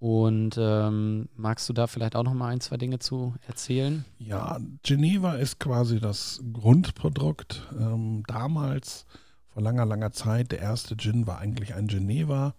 Und 0.00 0.56
ähm, 0.58 1.28
magst 1.36 1.68
du 1.68 1.74
da 1.74 1.86
vielleicht 1.86 2.16
auch 2.16 2.22
noch 2.22 2.32
mal 2.32 2.48
ein, 2.48 2.62
zwei 2.62 2.78
Dinge 2.78 3.00
zu 3.00 3.34
erzählen? 3.46 4.06
Ja, 4.18 4.58
Geneva 4.82 5.34
ist 5.34 5.60
quasi 5.60 6.00
das 6.00 6.42
Grundprodukt. 6.54 7.68
Ähm, 7.78 8.22
damals, 8.26 9.04
vor 9.50 9.62
langer, 9.62 9.84
langer 9.84 10.10
Zeit, 10.10 10.52
der 10.52 10.60
erste 10.60 10.96
Gin 10.96 11.26
war 11.26 11.38
eigentlich 11.38 11.74
ein 11.74 11.86
Geneva, 11.86 12.54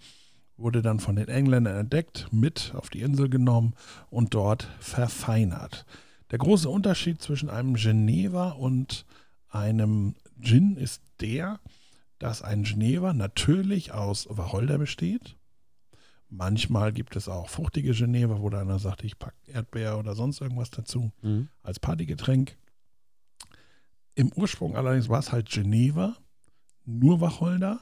wurde 0.56 0.84
dann 0.84 1.00
von 1.00 1.16
den 1.16 1.30
Engländern 1.30 1.76
entdeckt, 1.78 2.28
mit 2.32 2.74
auf 2.76 2.92
die 2.92 3.02
Insel 3.02 3.28
genommen 3.28 3.74
und 4.12 4.36
dort 4.36 4.68
verfeinert. 4.80 5.88
Der 6.30 6.38
große 6.38 6.70
Unterschied 6.70 7.24
zwischen 7.24 7.50
einem 7.50 7.74
Geneva 7.74 8.52
und 8.52 9.04
einem 9.50 10.14
Gin 10.40 10.78
ist 10.78 11.02
der, 11.22 11.60
dass 12.20 12.44
ein 12.44 12.62
Geneva 12.62 13.14
natürlich 13.14 13.94
aus 13.94 14.28
Wacholder 14.30 14.78
besteht. 14.78 15.38
Manchmal 16.34 16.94
gibt 16.94 17.17
es 17.17 17.28
auch 17.28 17.50
fruchtige 17.50 17.91
Geneva, 17.91 18.39
wo 18.39 18.50
einer 18.50 18.80
sagt, 18.80 19.04
ich 19.04 19.20
packe 19.20 19.36
Erdbeer 19.48 20.00
oder 20.00 20.15
sonst 20.15 20.39
irgendwas 20.39 20.70
dazu 20.70 21.12
mhm. 21.22 21.50
als 21.62 21.78
Partygetränk. 21.82 22.58
Im 24.15 24.32
Ursprung 24.34 24.78
allerdings 24.78 25.10
war 25.10 25.20
es 25.20 25.34
halt 25.34 25.50
Geneva, 25.50 26.15
nur 26.86 27.20
Wacholder. 27.20 27.82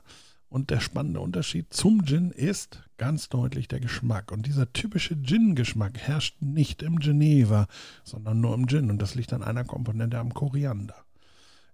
Und 0.49 0.71
der 0.71 0.79
spannende 0.79 1.19
Unterschied 1.19 1.71
zum 1.71 2.03
Gin 2.07 2.31
ist 2.31 2.81
ganz 2.97 3.29
deutlich 3.29 3.67
der 3.67 3.79
Geschmack. 3.79 4.31
Und 4.31 4.47
dieser 4.47 4.73
typische 4.73 5.21
Gin-Geschmack 5.21 5.99
herrscht 5.99 6.41
nicht 6.41 6.81
im 6.81 6.97
Geneva, 6.97 7.67
sondern 8.03 8.41
nur 8.41 8.55
im 8.55 8.67
Gin. 8.67 8.89
Und 8.89 8.99
das 8.99 9.13
liegt 9.13 9.31
an 9.31 9.43
einer 9.43 9.63
Komponente 9.63 10.17
am 10.17 10.33
Koriander. 10.33 10.95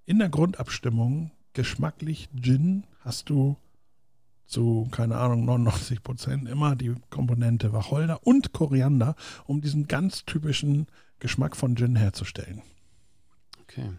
In 0.06 0.20
der 0.20 0.28
Grundabstimmung, 0.28 1.32
geschmacklich 1.54 2.28
Gin, 2.36 2.86
hast 3.00 3.30
du 3.30 3.56
zu, 4.46 4.88
keine 4.92 5.18
Ahnung, 5.18 5.46
99 5.46 6.04
Prozent 6.04 6.48
immer 6.48 6.76
die 6.76 6.96
Komponente 7.10 7.74
Wacholder 7.74 8.26
und 8.26 8.54
Koriander, 8.54 9.16
um 9.46 9.62
diesen 9.62 9.88
ganz 9.88 10.26
typischen 10.26 10.88
Geschmack 11.20 11.56
von 11.56 11.76
Gin 11.76 11.96
herzustellen. 11.96 12.62
Okay. 13.64 13.92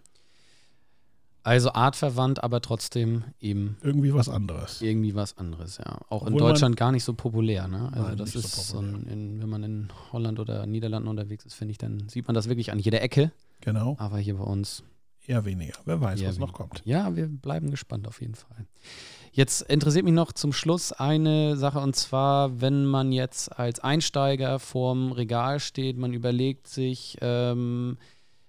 Also 1.46 1.72
artverwandt, 1.72 2.42
aber 2.42 2.60
trotzdem 2.60 3.22
eben. 3.38 3.76
Irgendwie 3.80 4.12
was 4.12 4.28
anderes. 4.28 4.82
Irgendwie 4.82 5.14
was 5.14 5.38
anderes, 5.38 5.78
ja. 5.78 6.00
Auch 6.08 6.22
Obwohl 6.22 6.32
in 6.32 6.38
Deutschland 6.38 6.76
gar 6.76 6.90
nicht 6.90 7.04
so 7.04 7.14
populär, 7.14 7.68
ne? 7.68 7.88
Also 7.92 8.08
nein, 8.08 8.16
das 8.16 8.34
ist 8.34 8.52
so, 8.52 8.80
ein, 8.80 9.40
wenn 9.40 9.48
man 9.48 9.62
in 9.62 9.88
Holland 10.12 10.40
oder 10.40 10.66
Niederlanden 10.66 11.08
unterwegs 11.08 11.44
ist, 11.44 11.54
finde 11.54 11.70
ich, 11.70 11.78
dann 11.78 12.08
sieht 12.08 12.26
man 12.26 12.34
das 12.34 12.48
wirklich 12.48 12.72
an 12.72 12.80
jeder 12.80 13.00
Ecke. 13.00 13.30
Genau. 13.60 13.94
Aber 14.00 14.18
hier 14.18 14.34
bei 14.38 14.42
uns. 14.42 14.82
Eher 15.24 15.44
weniger. 15.44 15.74
Wer 15.84 16.00
weiß, 16.00 16.24
was 16.24 16.38
noch 16.38 16.52
kommt. 16.52 16.82
Ja, 16.84 17.14
wir 17.14 17.28
bleiben 17.28 17.70
gespannt 17.70 18.08
auf 18.08 18.20
jeden 18.20 18.34
Fall. 18.34 18.66
Jetzt 19.36 19.60
interessiert 19.60 20.06
mich 20.06 20.14
noch 20.14 20.32
zum 20.32 20.54
Schluss 20.54 20.92
eine 20.92 21.58
Sache 21.58 21.78
und 21.80 21.94
zwar, 21.94 22.62
wenn 22.62 22.86
man 22.86 23.12
jetzt 23.12 23.52
als 23.58 23.80
Einsteiger 23.80 24.58
vorm 24.58 25.12
Regal 25.12 25.60
steht, 25.60 25.98
man 25.98 26.14
überlegt 26.14 26.68
sich, 26.68 27.18
ähm, 27.20 27.98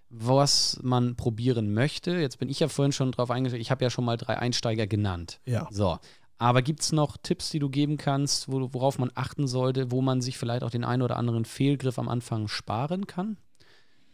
was 0.09 0.79
man 0.81 1.17
probieren 1.17 1.73
möchte. 1.73 2.11
Jetzt 2.11 2.39
bin 2.39 2.47
ich 2.47 2.61
ja 2.61 2.69
vorhin 2.69 2.93
schon 2.93 3.11
drauf 3.11 3.31
eingestellt, 3.31 3.61
ich 3.61 3.69
habe 3.69 3.83
ja 3.83 3.89
schon 3.89 4.05
mal 4.05 4.15
drei 4.15 4.37
Einsteiger 4.37 4.87
genannt. 4.87 5.41
Ja. 5.43 5.67
So. 5.71 5.99
Aber 6.37 6.61
gibt 6.61 6.79
es 6.79 6.93
noch 6.93 7.17
Tipps, 7.17 7.49
die 7.49 7.59
du 7.59 7.67
geben 7.67 7.97
kannst, 7.97 8.49
wo, 8.49 8.73
worauf 8.73 8.97
man 8.97 9.11
achten 9.13 9.45
sollte, 9.45 9.91
wo 9.91 10.01
man 10.01 10.21
sich 10.21 10.37
vielleicht 10.37 10.63
auch 10.63 10.71
den 10.71 10.85
einen 10.85 11.01
oder 11.01 11.17
anderen 11.17 11.43
Fehlgriff 11.43 11.99
am 11.99 12.07
Anfang 12.07 12.47
sparen 12.47 13.07
kann? 13.07 13.35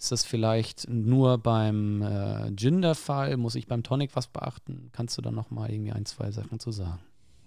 Ist 0.04 0.12
das 0.12 0.26
vielleicht 0.26 0.90
nur 0.90 1.38
beim 1.38 2.02
äh, 2.02 2.54
Gin 2.58 2.82
der 2.82 2.94
Fall? 2.94 3.38
Muss 3.38 3.56
ich 3.56 3.68
beim 3.68 3.84
Tonic 3.84 4.18
was 4.18 4.28
beachten? 4.28 4.90
Kannst 4.92 5.18
du 5.18 5.22
da 5.22 5.32
noch 5.32 5.50
mal 5.50 5.72
irgendwie 5.72 5.94
ein, 5.94 6.06
zwei 6.06 6.30
Sachen 6.30 6.60
zu 6.60 6.74
sagen? 6.74 7.00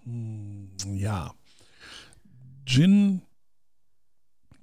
Hm, 0.05 0.71
ja. 0.95 1.35
Gin 2.65 3.21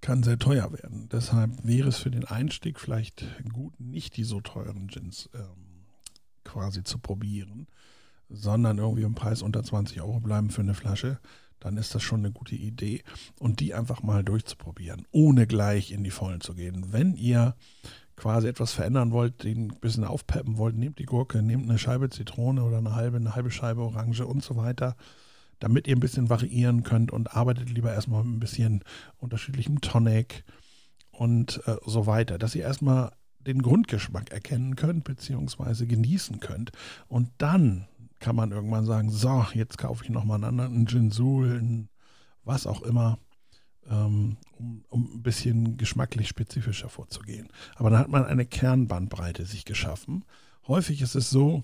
kann 0.01 0.23
sehr 0.23 0.39
teuer 0.39 0.73
werden. 0.73 1.08
Deshalb 1.12 1.51
wäre 1.63 1.89
es 1.89 1.97
für 1.97 2.10
den 2.10 2.25
Einstieg 2.25 2.79
vielleicht 2.79 3.25
gut, 3.53 3.79
nicht 3.79 4.17
die 4.17 4.23
so 4.23 4.41
teuren 4.41 4.88
Gins 4.88 5.29
ähm, 5.36 5.86
quasi 6.43 6.84
zu 6.84 6.97
probieren, 6.97 7.67
sondern 8.27 8.79
irgendwie 8.79 9.03
im 9.03 9.13
Preis 9.13 9.43
unter 9.43 9.63
20 9.63 10.01
Euro 10.01 10.19
bleiben 10.19 10.49
für 10.49 10.62
eine 10.62 10.73
Flasche. 10.73 11.19
Dann 11.63 11.78
ist 11.78 11.95
das 11.95 12.04
schon 12.04 12.19
eine 12.19 12.32
gute 12.32 12.56
Idee. 12.56 13.04
Und 13.39 13.60
die 13.60 13.73
einfach 13.73 14.04
mal 14.04 14.23
durchzuprobieren, 14.23 15.08
ohne 15.12 15.47
gleich 15.47 15.91
in 15.91 16.04
die 16.04 16.12
Vollen 16.12 16.41
zu 16.41 16.54
gehen. 16.54 16.91
Wenn 16.91 17.15
ihr 17.15 17.56
quasi 18.15 18.47
etwas 18.47 18.73
verändern 18.73 19.12
wollt, 19.12 19.43
den 19.43 19.71
ein 19.71 19.80
bisschen 19.80 20.04
aufpeppen 20.04 20.58
wollt, 20.58 20.76
nehmt 20.76 20.99
die 20.99 21.06
Gurke, 21.06 21.41
nehmt 21.41 21.69
eine 21.69 21.80
Scheibe 21.80 22.10
Zitrone 22.10 22.63
oder 22.63 22.78
eine 22.78 22.95
halbe, 22.95 23.17
eine 23.17 23.36
halbe 23.36 23.52
Scheibe 23.52 23.82
Orange 23.82 24.26
und 24.26 24.43
so 24.43 24.56
weiter 24.56 24.95
damit 25.60 25.88
ihr 25.88 25.95
ein 25.95 26.02
bisschen 26.02 26.30
variieren 26.30 26.84
könnt 26.84 27.12
und 27.12 27.38
arbeitet 27.38 27.69
lieber 27.69 27.93
erstmal 27.93 28.26
mit 28.26 28.36
ein 28.36 28.39
bisschen 28.41 28.84
unterschiedlichem 29.19 29.80
Tonic 29.80 30.43
und 31.12 31.62
äh, 31.67 31.78
so 31.86 32.06
weiter, 32.06 32.38
dass 32.38 32.54
ihr 32.54 32.63
erstmal 32.63 33.13
den 33.39 33.62
Grundgeschmack 33.62 34.32
erkennen 34.32 34.76
könnt, 34.76 35.06
beziehungsweise 35.06 35.88
genießen 35.88 36.41
könnt. 36.41 36.71
Und 37.08 37.30
dann 37.38 37.88
kann 38.23 38.38
man 38.38 38.51
irgendwann 38.51 38.86
sagen, 38.86 39.09
so, 39.09 39.45
jetzt 39.53 39.77
kaufe 39.77 40.05
ich 40.05 40.09
nochmal 40.09 40.38
einen 40.38 40.59
anderen, 40.59 40.86
Ginsul, 40.86 41.88
was 42.45 42.65
auch 42.65 42.81
immer, 42.81 43.19
ähm, 43.89 44.38
um, 44.57 44.86
um 44.88 45.15
ein 45.15 45.21
bisschen 45.21 45.75
geschmacklich 45.75 46.29
spezifischer 46.29 46.88
vorzugehen. 46.88 47.49
Aber 47.75 47.89
dann 47.89 47.99
hat 47.99 48.07
man 48.07 48.25
eine 48.25 48.45
Kernbandbreite 48.45 49.45
sich 49.45 49.65
geschaffen. 49.65 50.23
Häufig 50.69 51.01
ist 51.01 51.15
es 51.15 51.29
so, 51.29 51.63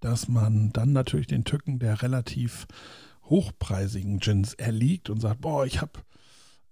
dass 0.00 0.26
man 0.26 0.72
dann 0.72 0.92
natürlich 0.92 1.28
den 1.28 1.44
Tücken 1.44 1.78
der 1.78 2.02
relativ 2.02 2.66
hochpreisigen 3.22 4.18
Gins 4.18 4.54
erliegt 4.54 5.08
und 5.08 5.20
sagt, 5.20 5.40
boah, 5.40 5.64
ich 5.64 5.80
habe 5.80 6.00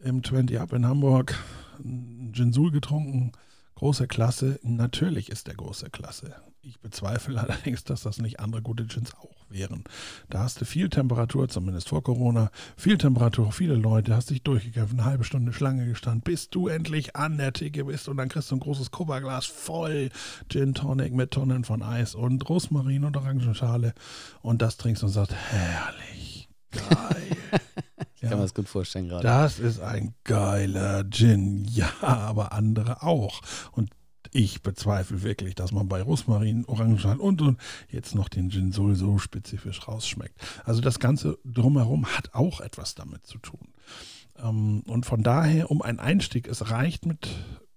im 0.01 0.25
20 0.25 0.59
Up 0.59 0.73
in 0.73 0.87
Hamburg 0.87 1.39
einen 1.79 2.33
Ginsul 2.33 2.73
getrunken, 2.73 3.31
große 3.77 4.09
Klasse. 4.09 4.59
Natürlich 4.65 5.31
ist 5.31 5.47
der 5.47 5.55
große 5.55 5.89
Klasse. 5.91 6.35
Ich 6.65 6.79
bezweifle 6.79 7.41
allerdings, 7.41 7.83
dass 7.83 8.03
das 8.03 8.19
nicht 8.19 8.39
andere 8.39 8.63
gute 8.63 8.87
Gins 8.87 9.15
auch 9.15 9.35
wären. 9.49 9.83
Da 10.31 10.41
hast 10.41 10.61
du 10.61 10.65
viel 10.65 10.89
Temperatur, 10.89 11.49
zumindest 11.49 11.89
vor 11.89 12.03
Corona, 12.05 12.51
viel 12.77 12.99
Temperatur, 12.99 13.51
viele 13.51 13.75
Leute, 13.75 14.15
hast 14.15 14.31
dich 14.31 14.43
durchgekämpft, 14.43 14.95
eine 14.95 15.05
halbe 15.05 15.25
Stunde 15.25 15.53
Schlange 15.53 15.87
gestanden, 15.87 16.23
bis 16.23 16.51
du 16.51 16.69
endlich 16.69 17.17
an 17.17 17.37
der 17.37 17.53
Theke 17.53 17.85
bist 17.85 18.09
und 18.09 18.17
dann 18.17 18.29
kriegst 18.29 18.51
du 18.51 18.57
ein 18.57 18.61
großes 18.61 18.93
Kupferglas 18.93 19.47
voll 19.47 20.11
Gin 20.49 20.75
Tonic 20.75 21.13
mit 21.13 21.33
Tonnen 21.33 21.65
von 21.65 21.83
Eis 21.83 22.15
und 22.15 22.49
Rosmarin 22.49 23.05
und 23.05 23.17
Orangenschale 23.17 23.93
und 24.41 24.63
das 24.63 24.77
trinkst 24.77 25.03
und 25.03 25.11
sagst, 25.11 25.35
herrlich, 25.35 26.49
geil. 26.71 27.37
Ich 28.15 28.29
kann 28.29 28.37
ja, 28.37 28.37
mir 28.37 28.43
das 28.45 28.55
gut 28.55 28.69
vorstellen 28.69 29.09
gerade. 29.09 29.25
Das 29.25 29.59
ist 29.59 29.81
ein 29.81 30.15
geiler 30.23 31.03
Gin. 31.11 31.65
Ja, 31.65 31.91
aber 32.03 32.53
andere 32.53 33.03
auch. 33.03 33.41
Und 33.73 33.91
ich 34.33 34.63
bezweifle 34.63 35.23
wirklich, 35.23 35.55
dass 35.55 35.73
man 35.73 35.89
bei 35.89 36.03
Rosmarin, 36.03 36.65
Orangenschal 36.65 37.19
und, 37.19 37.43
und 37.43 37.61
jetzt 37.89 38.15
noch 38.15 38.29
den 38.29 38.51
Gin 38.51 38.73
Sul 38.73 38.95
so 38.95 39.19
spezifisch 39.19 39.87
rausschmeckt. 39.87 40.41
Also 40.65 40.81
das 40.81 40.99
Ganze 40.99 41.39
drumherum 41.45 42.07
hat 42.07 42.35
auch 42.35 42.61
etwas 42.61 42.95
damit 42.95 43.27
zu 43.27 43.39
tun. 43.39 43.69
Ähm, 44.39 44.83
und 44.87 45.07
von 45.07 45.23
daher, 45.23 45.71
um 45.71 45.83
einen 45.83 46.01
Einstieg, 46.01 46.49
es 46.49 46.71
reicht 46.71 47.05
mit 47.05 47.29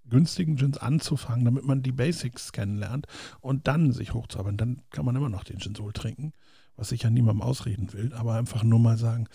günstigen 0.08 0.56
Gins 0.56 0.78
anzufangen, 0.78 1.46
damit 1.46 1.66
man 1.66 1.84
die 1.84 1.92
Basics 1.92 2.52
kennenlernt 2.52 3.08
und 3.42 3.68
dann 3.68 3.92
sich 3.92 4.14
hochzuarbeiten. 4.14 4.58
Dann 4.58 4.82
kann 4.92 5.06
man 5.06 5.16
immer 5.16 5.30
noch 5.30 5.44
den 5.44 5.60
Gin 5.60 5.76
Sul 5.76 5.92
trinken, 5.92 6.32
was 6.78 6.92
ich 6.92 7.04
ja 7.04 7.10
niemandem 7.10 7.42
ausreden 7.42 7.92
will, 7.92 8.14
aber 8.14 8.36
einfach 8.36 8.64
nur 8.64 8.80
mal 8.80 8.98
sagen, 8.98 9.28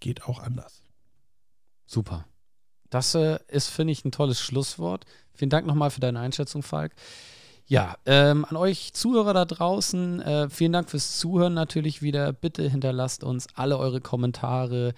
geht 0.00 0.24
auch 0.24 0.38
anders. 0.38 0.82
Super. 1.86 2.24
Das 2.92 3.14
äh, 3.14 3.38
ist, 3.48 3.70
finde 3.70 3.92
ich, 3.92 4.04
ein 4.04 4.12
tolles 4.12 4.38
Schlusswort. 4.38 5.06
Vielen 5.32 5.48
Dank 5.48 5.66
nochmal 5.66 5.90
für 5.90 6.00
deine 6.00 6.20
Einschätzung, 6.20 6.62
Falk. 6.62 6.92
Ja, 7.66 7.96
ähm, 8.04 8.44
an 8.44 8.56
euch 8.56 8.92
Zuhörer 8.92 9.32
da 9.32 9.46
draußen, 9.46 10.20
äh, 10.20 10.50
vielen 10.50 10.72
Dank 10.72 10.90
fürs 10.90 11.18
Zuhören 11.18 11.54
natürlich 11.54 12.02
wieder. 12.02 12.34
Bitte 12.34 12.68
hinterlasst 12.68 13.24
uns 13.24 13.46
alle 13.54 13.78
eure 13.78 14.02
Kommentare, 14.02 14.92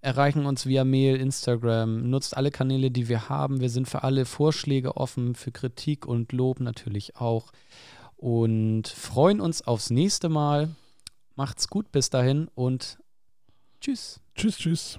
erreichen 0.00 0.44
uns 0.44 0.66
via 0.66 0.82
Mail, 0.82 1.20
Instagram, 1.20 2.10
nutzt 2.10 2.36
alle 2.36 2.50
Kanäle, 2.50 2.90
die 2.90 3.08
wir 3.08 3.28
haben. 3.28 3.60
Wir 3.60 3.70
sind 3.70 3.86
für 3.86 4.02
alle 4.02 4.24
Vorschläge 4.24 4.96
offen, 4.96 5.36
für 5.36 5.52
Kritik 5.52 6.04
und 6.04 6.32
Lob 6.32 6.58
natürlich 6.58 7.14
auch. 7.16 7.52
Und 8.16 8.88
freuen 8.88 9.40
uns 9.40 9.64
aufs 9.64 9.90
nächste 9.90 10.28
Mal. 10.28 10.70
Macht's 11.36 11.68
gut 11.68 11.92
bis 11.92 12.10
dahin 12.10 12.48
und 12.56 12.98
tschüss. 13.80 14.18
Tschüss, 14.34 14.58
tschüss. 14.58 14.98